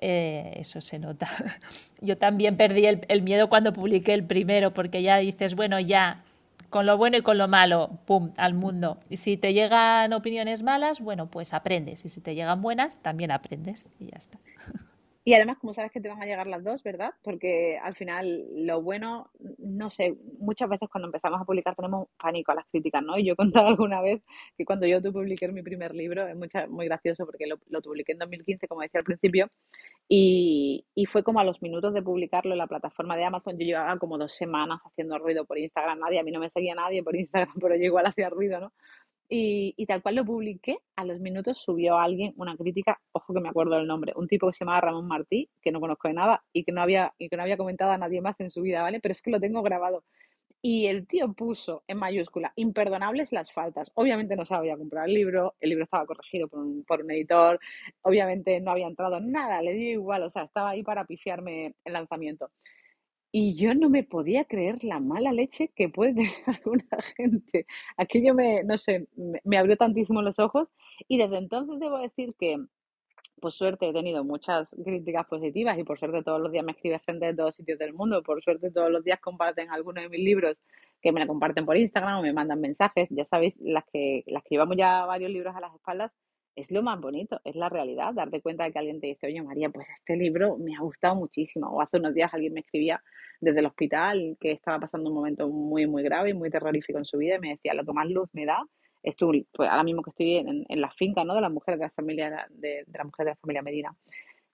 [0.00, 1.28] Eh, eso se nota.
[2.00, 6.24] Yo también perdí el, miedo cuando publiqué el primero, porque ya dices, bueno, ya,
[6.70, 9.00] con lo bueno y con lo malo, pum, al mundo.
[9.08, 12.04] Y si te llegan opiniones malas, bueno, pues aprendes.
[12.04, 13.90] Y si te llegan buenas, también aprendes.
[13.98, 14.38] Y ya está.
[15.28, 17.10] Y además, como sabes que te van a llegar las dos, ¿verdad?
[17.22, 22.52] Porque al final lo bueno, no sé, muchas veces cuando empezamos a publicar tenemos pánico
[22.52, 23.18] a las críticas, ¿no?
[23.18, 24.22] Y yo he contado alguna vez
[24.56, 26.34] que cuando yo publiqué mi primer libro, es
[26.70, 29.50] muy gracioso porque lo, lo, publiqué en 2015, como decía al principio,
[30.08, 33.66] y, y, fue como a los minutos de publicarlo en la plataforma de Amazon, yo
[33.66, 37.02] llevaba como dos semanas haciendo ruido por Instagram, nadie, a mí no me seguía nadie
[37.02, 38.72] por Instagram, pero yo igual hacía ruido, ¿no?
[39.30, 43.50] Y, tal cual lo publiqué, a los minutos subió alguien una crítica, ojo que me
[43.50, 46.44] acuerdo del nombre, un tipo que se llamaba Ramón Martí, que no conozco de nada
[46.52, 48.82] y que no había, y que no había comentado a nadie más en su vida,
[48.82, 49.00] ¿vale?
[49.00, 50.04] Pero es que lo tengo grabado.
[50.62, 53.92] Y el tío puso en mayúscula, imperdonables las faltas.
[53.94, 57.60] Obviamente no sabía comprar el libro, el libro estaba corregido por un, por un editor,
[58.02, 61.92] obviamente no había entrado nada, le dio igual, o sea, estaba ahí para pifiarme el
[61.92, 62.50] lanzamiento.
[63.30, 67.66] Y yo no me podía creer la mala leche que puede tener alguna gente.
[67.96, 69.06] Aquello me, no sé,
[69.44, 70.68] me, abrió tantísimo los ojos
[71.08, 72.56] y desde entonces debo decir que,
[73.40, 76.98] por suerte, he tenido muchas críticas positivas y por suerte todos los días me escribe
[77.00, 78.22] gente de todos sitios del mundo.
[78.22, 80.56] Por suerte todos los días comparten algunos de mis libros
[81.02, 83.08] que me la comparten por Instagram o me mandan mensajes.
[83.10, 86.12] Ya sabéis, las que, las que llevamos ya varios libros a las espaldas,
[86.58, 89.40] es lo más bonito, es la realidad, darte cuenta de que alguien te dice, oye
[89.42, 91.68] María, pues este libro me ha gustado muchísimo.
[91.68, 93.00] O hace unos días alguien me escribía
[93.40, 97.04] desde el hospital que estaba pasando un momento muy, muy grave y muy terrorífico en
[97.04, 98.60] su vida y me decía, lo que más luz me da
[99.04, 101.36] es pues ahora mismo que estoy en, en la finca ¿no?
[101.36, 103.96] de las mujeres de la familia de, de la mujer de la familia Medina.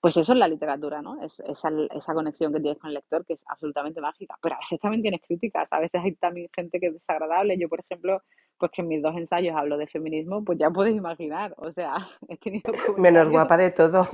[0.04, 1.18] Pues eso es la literatura, ¿no?
[1.22, 4.36] Es esa, esa conexión que tienes con el lector que es absolutamente mágica.
[4.42, 7.56] Pero a veces también tienes críticas, a veces hay también gente que es desagradable.
[7.58, 8.20] Yo, por ejemplo,
[8.58, 11.94] pues que en mis dos ensayos hablo de feminismo, pues ya puedes imaginar, o sea,
[12.28, 12.70] he tenido...
[12.98, 14.06] Menos guapa de todo.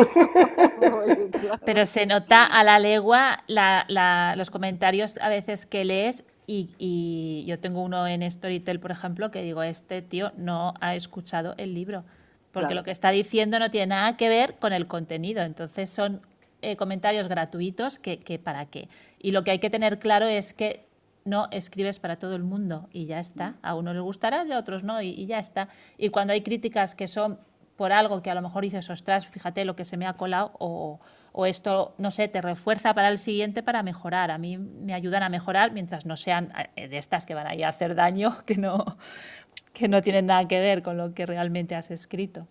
[1.67, 6.69] Pero se nota a la legua la, la, los comentarios a veces que lees y,
[6.79, 11.55] y, yo tengo uno en Storytel, por ejemplo, que digo, este tío no ha escuchado
[11.59, 12.05] el libro,
[12.53, 16.23] porque lo que está diciendo no tiene nada que ver con el contenido, entonces son
[16.63, 18.89] eh, comentarios gratuitos que, que para qué.
[19.19, 20.91] Y lo que hay que tener claro es que
[21.25, 23.55] no escribes para todo el mundo y ya está.
[23.63, 25.69] A unos les gustará y a otros no y, ya está.
[25.99, 27.39] Y cuando hay críticas que son
[27.77, 30.53] por algo que a lo mejor dices, ostras, fíjate lo que se me ha colado
[30.59, 31.01] o,
[31.33, 34.31] o, esto, no sé, te refuerza para el siguiente para mejorar.
[34.31, 37.55] A mí me ayudan a mejorar mientras no sean eh, de estas que van a
[37.55, 38.99] ir a hacer daño, que no,
[39.73, 42.47] que no tienen nada que ver con lo que realmente has escrito.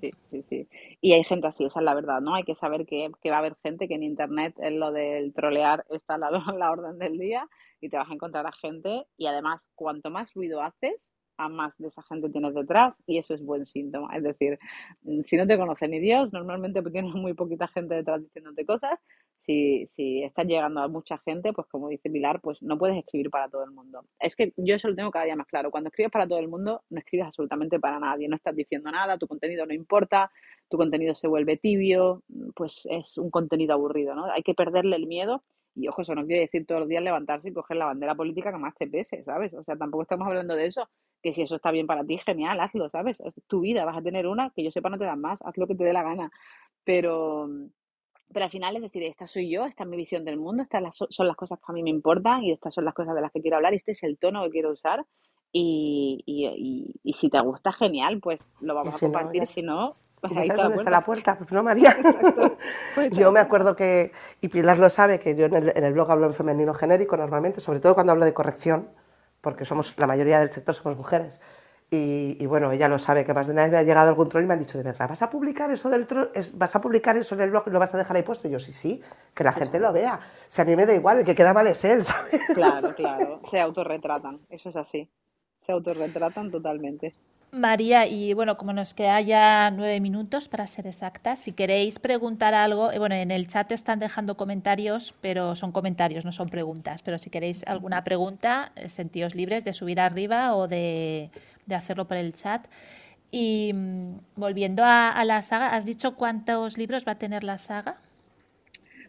[0.00, 0.68] Sí, sí, sí.
[1.00, 2.34] Y hay gente así, esa es la verdad, ¿no?
[2.34, 5.32] Hay que saber que, que va a haber gente que en Internet en lo del
[5.32, 7.48] trolear está la, la orden del día
[7.80, 11.10] y te vas a encontrar a gente y además cuanto más ruido haces,
[11.48, 14.08] más de esa gente tienes detrás y eso es buen síntoma.
[14.16, 14.58] Es decir,
[15.02, 18.98] mm, si no te conoce ni Dios, normalmente tienes muy poquita gente detrás diciéndote cosas.
[19.38, 23.30] Si, si estás llegando a mucha gente, pues como dice Pilar, pues no puedes escribir
[23.30, 24.04] para todo el mundo.
[24.18, 25.70] Es que yo eso lo tengo cada día más claro.
[25.70, 28.28] Cuando escribes para todo el mundo, no escribes absolutamente para nadie.
[28.28, 30.30] No estás diciendo nada, tu contenido no importa,
[30.68, 32.22] tu contenido se vuelve tibio,
[32.54, 34.26] pues es un contenido aburrido, ¿no?
[34.26, 35.42] Hay que perderle el miedo
[35.78, 38.50] y ojo, eso no quiere decir todos los días levantarse y coger la bandera política
[38.50, 39.54] que más te pese, ¿sabes?
[39.54, 40.88] O sea, tampoco estamos hablando de eso.
[41.22, 43.20] Que si eso está bien para ti, genial, hazlo, ¿sabes?
[43.20, 45.56] Es tu vida, vas a tener una, que yo sepa no te dan más, haz
[45.56, 46.30] lo que te dé la gana.
[46.84, 47.48] Pero,
[48.32, 50.96] pero al final es decir, esta soy yo, esta es mi visión del mundo, estas
[51.10, 53.32] son las cosas que a mí me importan y estas son las cosas de las
[53.32, 55.04] que quiero hablar y este es el tono que quiero usar.
[55.52, 59.46] Y, y, y, si te gusta, genial, pues lo vamos a compartir.
[59.46, 61.04] Si no, Pues ¿Ya ahí sabes está la dónde está la puerta.
[61.04, 61.38] puerta?
[61.38, 61.96] Pues no, María.
[62.94, 65.92] Pues Yo me acuerdo que, y Pilar lo sabe, que yo en el, en el
[65.92, 68.88] blog hablo en femenino genérico normalmente, sobre todo cuando hablo de corrección,
[69.40, 71.40] porque somos la mayoría del sector somos mujeres.
[71.90, 74.28] Y, y bueno, ella lo sabe, que más de una vez me ha llegado algún
[74.28, 76.28] troll y me han dicho, ¿de verdad vas a publicar eso del troll?
[76.34, 78.46] Es- ¿Vas a publicar eso en el blog y lo vas a dejar ahí puesto?
[78.46, 79.02] Y yo, sí, sí,
[79.34, 80.20] que la gente lo vea.
[80.48, 82.42] Si a mí me da igual, el que queda mal es él, ¿sabes?
[82.52, 85.08] Claro, claro, se autorretratan, eso es así.
[85.60, 87.14] Se autorretratan totalmente.
[87.50, 92.52] María, y bueno, como nos queda ya nueve minutos para ser exactas, si queréis preguntar
[92.52, 97.00] algo, eh, bueno, en el chat están dejando comentarios, pero son comentarios, no son preguntas.
[97.00, 101.30] Pero si queréis alguna pregunta, eh, sentíos libres de subir arriba o de,
[101.68, 102.66] de hacerlo por el chat.
[103.30, 108.00] Y mm, volviendo a, la saga, ¿has dicho cuántos libros va a tener la saga?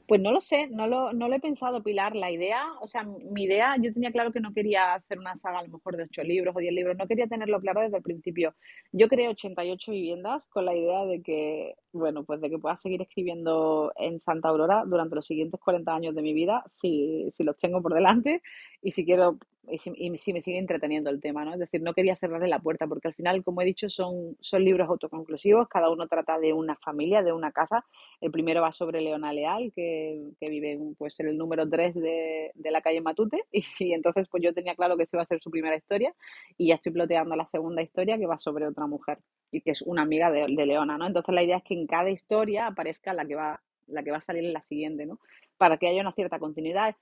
[0.07, 2.15] Pues no lo sé, no lo, no lo he pensado, Pilar.
[2.15, 5.59] La idea, o sea, mi idea, yo tenía claro que no quería hacer una saga
[5.59, 8.03] a lo mejor de ocho libros o diez libros, no quería tenerlo claro desde el
[8.03, 8.55] principio.
[8.91, 13.03] Yo creé 88 viviendas con la idea de que, bueno, pues de que pueda seguir
[13.03, 17.55] escribiendo en Santa Aurora durante los siguientes 40 años de mi vida, si, si los
[17.57, 18.41] tengo por delante
[18.81, 19.37] y si quiero,
[19.71, 21.53] y si, y si me sigue entreteniendo el tema, ¿no?
[21.53, 24.63] Es decir, no quería cerrarle la puerta porque al final, como he dicho, son, son
[24.63, 27.85] libros autoconclusivos, cada uno trata de una familia, de una casa.
[28.21, 31.95] El primero va sobre Leona Leal, que, que vive en, pues, en el número 3
[31.95, 35.23] de, de la calle Matute, y, y entonces pues yo tenía claro que esa iba
[35.23, 36.13] a ser su primera historia,
[36.57, 39.19] y ya estoy ploteando la segunda historia que va sobre otra mujer,
[39.51, 41.07] y que es una amiga de, de Leona, ¿no?
[41.07, 44.17] Entonces la idea es que en cada historia aparezca la que va, la que va
[44.17, 45.19] a salir en la siguiente, ¿no?
[45.57, 46.95] Para que haya una cierta continuidad.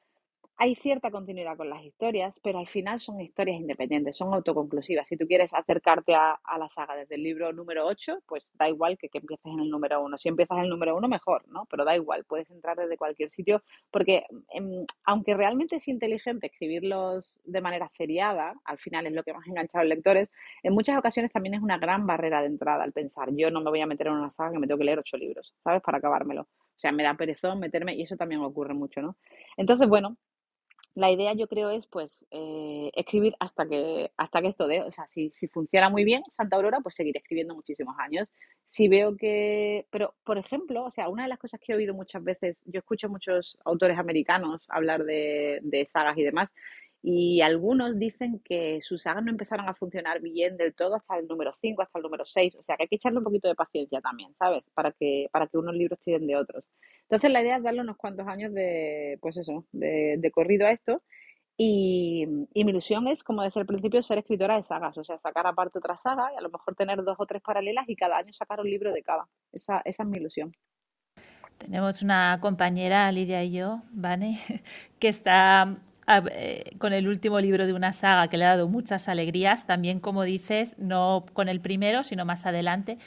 [0.59, 5.07] Hay cierta continuidad con las historias, pero al final son historias independientes, son autoconclusivas.
[5.07, 8.97] Si tú quieres acercarte a, la saga desde el libro número 8, pues da igual
[8.97, 10.17] que, que empieces en el número 1.
[10.17, 11.67] Si empiezas en el número 1, mejor, ¿no?
[11.69, 17.39] Pero da igual, puedes entrar desde cualquier sitio, porque em, aunque realmente es inteligente escribirlos
[17.43, 20.27] de manera seriada, al final es lo que más engancha a los lectores,
[20.63, 23.69] en muchas ocasiones también es una gran barrera de entrada al pensar, yo no me
[23.69, 25.83] voy a meter en una saga que me tengo que leer ocho libros, ¿sabes?
[25.83, 26.41] Para acabármelo.
[26.41, 29.17] O sea, me da perezón meterme, y eso también ocurre mucho, ¿no?
[29.55, 30.17] Entonces, bueno,
[30.97, 34.89] la idea yo creo es pues eh, escribir hasta que hasta que esto dé, o
[34.89, 38.31] sea, si, si funciona muy bien Santa Aurora, pues seguiré escribiendo muchísimos años.
[38.65, 41.93] Si veo que, pero por ejemplo, o sea, una de las cosas que he oído
[41.93, 46.51] muchas veces, yo escucho muchos autores americanos hablar de, de sagas y demás,
[47.03, 51.27] y algunos dicen que sus sagas no empezaron a funcionar bien del todo hasta el
[51.27, 53.55] número 5, hasta el número 6, o sea, que hay que echarle un poquito de
[53.55, 54.63] paciencia también, ¿sabes?
[54.73, 56.63] Para que, para que unos libros tiren de otros.
[57.09, 60.71] Entonces la idea es darle unos cuantos años de, pues eso, de, de corrido a
[60.71, 61.01] esto.
[61.57, 65.19] Y, y mi ilusión es, como desde el principio, ser escritora de sagas, o sea,
[65.19, 68.17] sacar aparte otra saga y a lo mejor tener dos o tres paralelas y cada
[68.17, 69.27] año sacar un libro de cada.
[69.51, 70.53] Esa, esa es mi ilusión.
[71.57, 74.39] Tenemos una compañera, Lidia y yo, Vane,
[74.99, 75.63] que está
[76.05, 79.65] a- eh, con el último libro de una saga que le ha dado muchas alegrías,
[79.65, 82.97] también como dices, no con el primero, sino más adelante.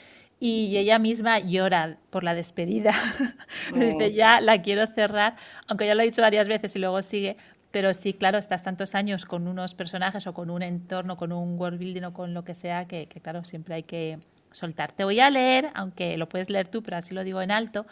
[0.41, 2.93] Y ella misma llora por la despedida.
[3.75, 5.37] Dice, ya la quiero cerrar,
[5.67, 7.37] aunque ya lo he dicho varias veces y luego sigue.
[7.71, 11.59] Pero sí, claro, estás tantos años con unos personajes o con un entorno, con un
[11.59, 14.19] world building o con lo que sea, que, que claro, siempre hay que
[14.51, 14.93] soltar.
[14.93, 17.87] Te voy a leer, aunque lo puedes leer tú, pero así lo digo en alto,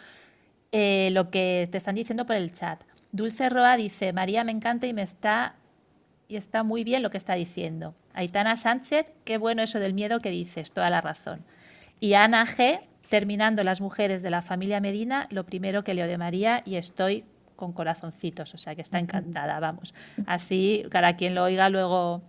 [0.71, 2.83] eh, lo que te están diciendo por el chat.
[3.11, 5.55] Dulce Roa dice, María me encanta y me está
[6.27, 7.95] y está muy bien lo que está diciendo.
[8.13, 11.43] Aitana Sánchez, qué bueno eso del miedo que dices, toda la razón.
[11.99, 12.79] Y Ana G,
[13.09, 17.25] terminando las mujeres de la familia Medina, lo primero que leo de María y estoy
[17.55, 19.93] con corazoncitos, o sea que está encantada, vamos.
[20.25, 22.21] Así, para quien lo oiga luego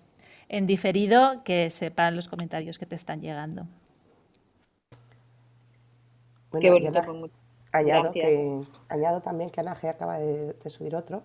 [0.49, 3.69] en diferido, que sepan los comentarios que te están llegando.
[6.51, 7.31] Bueno, Qué bonito,
[7.73, 11.23] Añado, que, añado también que Ana G acaba de, de subir otro.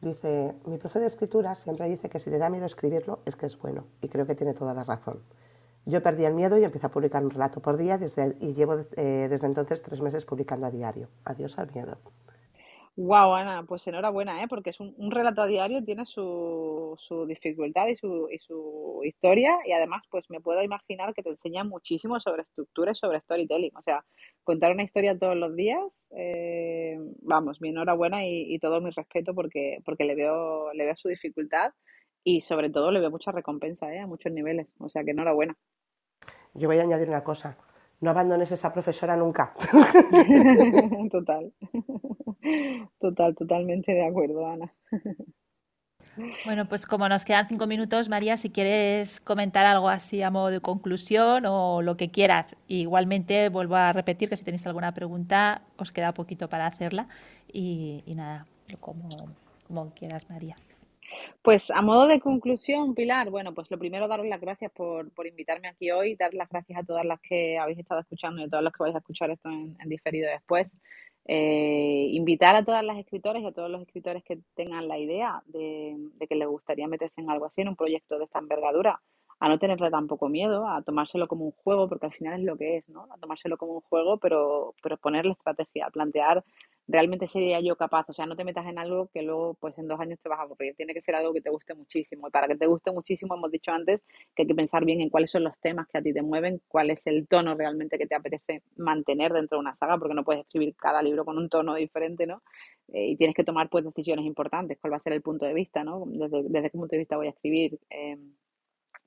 [0.00, 3.46] Dice, mi profe de escritura siempre dice que si te da miedo escribirlo es que
[3.46, 3.84] es bueno.
[4.02, 5.22] Y creo que tiene toda la razón.
[5.86, 8.74] Yo perdí el miedo y empecé a publicar un relato por día desde, y llevo
[8.96, 11.08] eh, desde entonces tres meses publicando a diario.
[11.24, 11.98] Adiós al miedo.
[13.00, 14.48] Wow, Ana, pues enhorabuena, ¿eh?
[14.48, 19.02] Porque es un, un relato a diario, tiene su, su dificultad y su, y su
[19.04, 23.20] historia, y además, pues me puedo imaginar que te enseña muchísimo sobre estructura y sobre
[23.20, 23.70] storytelling.
[23.76, 24.04] O sea,
[24.42, 29.32] contar una historia todos los días, eh, vamos, mi enhorabuena y, y todo mi respeto
[29.32, 31.70] porque, porque le veo, le veo su dificultad
[32.24, 34.00] y sobre todo le veo mucha recompensa, ¿eh?
[34.00, 34.68] A muchos niveles.
[34.78, 35.56] O sea, que enhorabuena.
[36.54, 37.56] Yo voy a añadir una cosa.
[38.00, 39.52] No abandones esa profesora nunca.
[41.10, 41.52] Total.
[43.00, 44.72] Total, totalmente de acuerdo, Ana.
[46.44, 50.48] Bueno, pues como nos quedan cinco minutos, María, si quieres comentar algo así a modo
[50.48, 52.56] de conclusión o lo que quieras.
[52.66, 57.08] Igualmente vuelvo a repetir que si tenéis alguna pregunta, os queda poquito para hacerla.
[57.52, 58.46] Y, y nada,
[58.80, 59.28] como,
[59.66, 60.56] como quieras, María.
[61.48, 65.26] Pues a modo de conclusión, Pilar, bueno, pues lo primero daros las gracias por, por
[65.26, 68.48] invitarme aquí hoy, dar las gracias a todas las que habéis estado escuchando y a
[68.50, 70.74] todos los que vais a escuchar esto en, diferido después.
[71.24, 75.42] Eh, invitar a todas las escritoras y a todos los escritores que tengan la idea
[75.46, 79.00] de, de, que les gustaría meterse en algo así, en un proyecto de esta envergadura,
[79.40, 82.58] a no tenerle tampoco miedo, a tomárselo como un juego, porque al final es lo
[82.58, 83.08] que es, ¿no?
[83.10, 86.44] A tomárselo como un juego, pero, pero ponerle estrategia, plantear
[86.88, 89.86] realmente sería yo capaz, o sea, no te metas en algo que luego pues en
[89.88, 92.28] dos años te vas a aburrir, tiene que ser algo que te guste muchísimo.
[92.28, 94.02] Y para que te guste muchísimo, hemos dicho antes
[94.34, 96.60] que hay que pensar bien en cuáles son los temas que a ti te mueven,
[96.68, 100.24] cuál es el tono realmente que te apetece mantener dentro de una saga, porque no
[100.24, 102.42] puedes escribir cada libro con un tono diferente, ¿no?
[102.88, 105.54] Eh, y tienes que tomar pues decisiones importantes, cuál va a ser el punto de
[105.54, 106.04] vista, ¿no?
[106.06, 107.78] Desde, desde qué punto de vista voy a escribir.
[107.90, 108.16] Eh,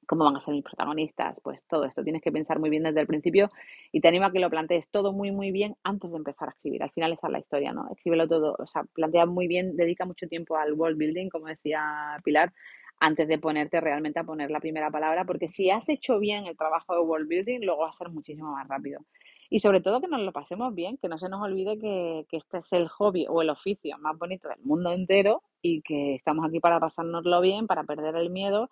[0.05, 3.01] cómo van a ser mis protagonistas, pues todo esto tienes que pensar muy bien desde
[3.01, 3.49] el principio
[3.91, 6.51] y te animo a que lo plantees todo muy muy bien antes de empezar a
[6.51, 6.83] escribir.
[6.83, 7.87] Al final esa es la historia, ¿no?
[7.91, 12.15] Escríbelo todo, o sea, plantea muy bien, dedica mucho tiempo al world building, como decía
[12.23, 12.51] Pilar,
[12.99, 16.55] antes de ponerte realmente a poner la primera palabra, porque si has hecho bien el
[16.55, 19.01] trabajo de world building, luego va a ser muchísimo más rápido.
[19.49, 22.37] Y sobre todo que nos lo pasemos bien, que no se nos olvide que, que
[22.37, 26.45] este es el hobby o el oficio más bonito del mundo entero y que estamos
[26.45, 28.69] aquí para pasárnoslo bien, para perder el miedo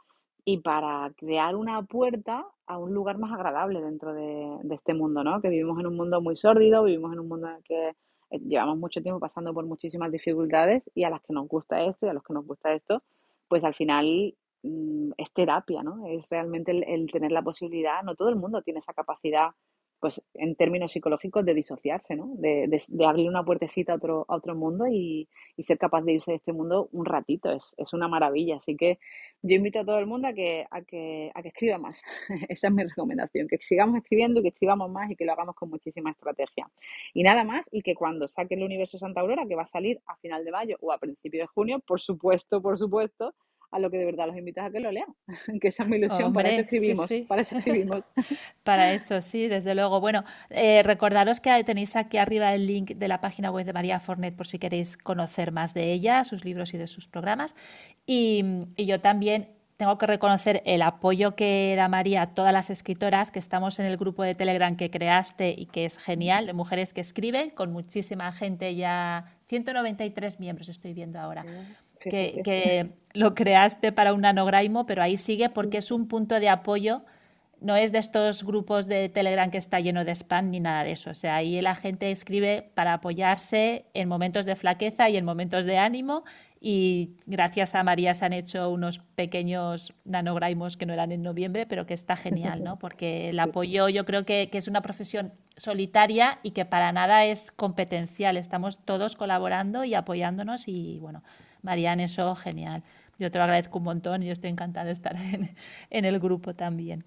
[0.52, 5.42] y para crear una puerta a un lugar más agradable dentro de, este mundo, ¿no?
[5.42, 8.40] Que vivimos en un mundo muy sórdido, vivimos en un mundo en el que eh,
[8.48, 12.10] llevamos mucho tiempo pasando por muchísimas dificultades y a las que nos gusta esto y
[12.10, 13.04] a los que nos gusta esto,
[13.48, 14.34] pues al final
[14.64, 16.08] mm, es terapia, ¿no?
[16.08, 19.50] Es realmente el, tener la posibilidad, no todo el mundo tiene esa capacidad
[20.00, 22.32] pues en términos psicológicos de disociarse, ¿no?
[22.36, 25.28] De, de, abrir una puertecita a otro, a otro mundo y,
[25.58, 28.58] y, ser capaz de irse de este mundo un ratito, es, es, una maravilla.
[28.58, 29.00] Así que
[29.42, 32.02] yo invito a todo el mundo a que, a que, a que escriba más.
[32.50, 35.70] Esa es mi recomendación, que sigamos escribiendo, que escribamos más y que lo hagamos con
[35.70, 36.70] muchísima estrategia.
[37.14, 40.00] Y nada más, y que cuando saque el universo Santa Aurora, que va a salir
[40.08, 43.34] a final de mayo o a principio de junio, por supuesto, por supuesto,
[43.72, 45.14] a lo que de verdad los invitas a que lo lean,
[45.62, 48.04] que esa es mi ilusión, para eso escribimos, para eso escribimos.
[48.64, 50.00] para eso, sí, desde luego.
[50.00, 54.00] Bueno, eh, recordaros que tenéis aquí arriba el link de la página web de María
[54.00, 57.56] Fornet por si queréis conocer más de ella, sus libros y de sus programas.
[58.06, 58.44] Y,
[58.76, 59.50] y yo también
[59.80, 63.86] tengo que reconocer el apoyo que da María a todas las escritoras que estamos en
[63.86, 67.72] el grupo de Telegram que creaste y que es genial, de mujeres que escriben, con
[67.72, 71.46] muchísima gente ya, 193 miembros estoy viendo ahora
[72.44, 77.02] que, lo creaste para un nanograimo, pero ahí sigue porque es un punto de apoyo.
[77.60, 80.94] No es de estos grupos de Telegram que está lleno de spam ni nada de
[80.94, 81.10] eso.
[81.10, 85.66] O sea, ahí la gente escribe para apoyarse en momentos de flaqueza y en momentos
[85.66, 86.24] de ánimo.
[86.62, 91.66] Y gracias a María se han hecho unos pequeños nanograimos que no eran en noviembre,
[91.66, 92.80] pero que está genial, ¿no?
[92.80, 97.26] Porque el apoyo yo creo que, que es una profesión solitaria y que para nada
[97.26, 98.38] es competencial.
[98.38, 101.24] Estamos todos colaborando y apoyándonos y bueno,
[101.62, 102.84] Marianne, eso genial.
[103.18, 105.16] Yo te lo agradezco un montón y yo estoy encantada de estar
[105.90, 107.04] en, el grupo también.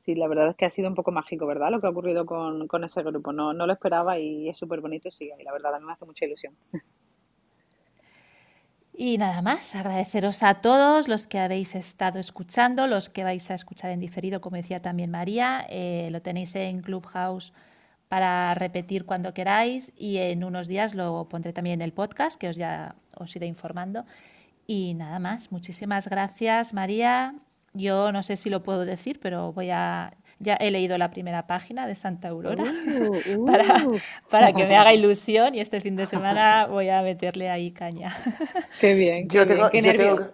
[0.00, 1.70] Sí, la verdad es que ha sido un poco mágico, ¿verdad?
[1.70, 3.32] Lo que ha ocurrido con, ese grupo.
[3.32, 5.34] No, no lo esperaba y es súper bonito y sigue.
[5.38, 6.54] Y la verdad, a mí me hace mucha ilusión.
[8.94, 13.54] Y nada más, agradeceros a todos los que habéis estado escuchando, los que vais a
[13.54, 15.64] escuchar en diferido, como decía también María.
[15.70, 17.52] Eh, lo tenéis en Clubhouse
[18.08, 22.48] para repetir cuando queráis y en unos días lo pondré también en el podcast que
[22.48, 24.04] os ya os iré informando.
[24.66, 27.34] Y nada más, muchísimas gracias María.
[27.74, 30.12] Yo no sé si lo puedo decir, pero voy a
[30.42, 33.98] ya he leído la primera página de Santa Aurora uh, para, uh.
[34.28, 38.14] para, que me haga ilusión y este fin de semana voy a meterle ahí caña.
[38.80, 39.28] Qué bien.
[39.28, 40.30] yo, tengo, yo tengo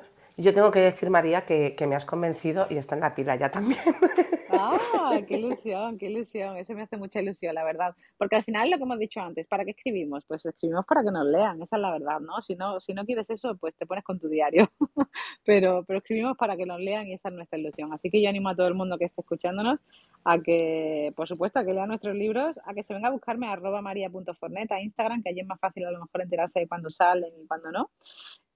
[0.73, 3.81] que decir, María, que, me has convencido y está en la pila ya también.
[4.51, 4.79] ¡Ah!
[5.27, 6.57] ¡Qué ilusión, qué ilusión!
[6.57, 7.95] Eso me hace mucha ilusión, la verdad.
[8.17, 10.25] Porque al final, lo que hemos dicho antes, ¿para qué escribimos?
[10.27, 12.41] Pues escribimos para que nos lean, esa es la verdad, ¿no?
[12.43, 14.69] Si no, si no quieres eso, pues te pones con tu diario.
[15.45, 17.93] pero, pero escribimos para que nos lean y esa es nuestra ilusión.
[17.93, 19.81] Así que yo animo a todo el mundo que esté escuchándonos
[20.25, 23.49] a que, por supuesto, a que lea nuestros libros, a que se venga a buscarme
[23.49, 26.69] a arroba maria.fornet a Instagram, que allí es más fácil a lo mejor enterarse de
[26.69, 27.91] cuándo salen y cuándo no.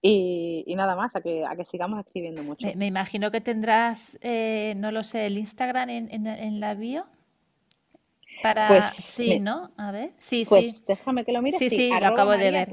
[0.04, 2.66] Y, nada más, a que, a que sigamos escribiendo mucho.
[2.74, 7.06] Me, imagino que tendrás, eh, no lo sé, el Instagram en, en, la bio.
[8.42, 8.66] Para...
[8.66, 9.70] Pues, sí, ¿no?
[9.76, 10.10] A ver.
[10.18, 10.84] Sí, pues sí.
[10.88, 11.56] déjame que lo mire.
[11.56, 12.68] Sí, sí, lo acabo de ver.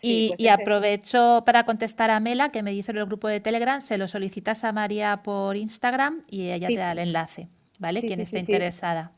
[0.00, 3.40] y, pues y aprovecho para contestar a Mela, que me dice en el grupo de
[3.40, 8.00] Telegram, se lo solicitas a María por Instagram y ella te da el enlace, ¿vale?
[8.00, 9.12] Quien esté interesada.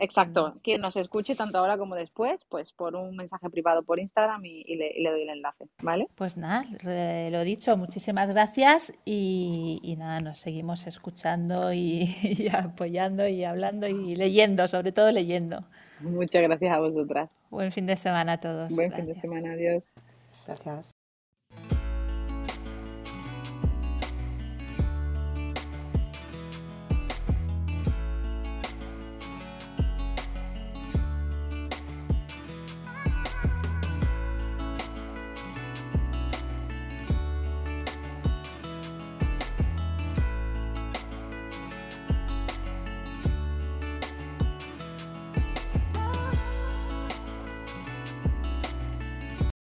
[0.00, 0.54] Exacto.
[0.62, 4.76] Quien nos escuche tanto ahora como después, pues por un mensaje privado por Instagram y,
[4.76, 6.08] le, doy el enlace, ¿vale?
[6.14, 6.64] Pues nada,
[7.30, 14.66] lo dicho, muchísimas gracias y, nada, nos seguimos escuchando y, apoyando y hablando y leyendo,
[14.68, 15.64] sobre todo leyendo.
[16.00, 17.30] Muchas gracias a vosotras.
[17.50, 18.74] Buen fin de semana a todos.
[18.74, 19.82] Buen fin de semana, adiós.
[20.46, 21.01] Gracias.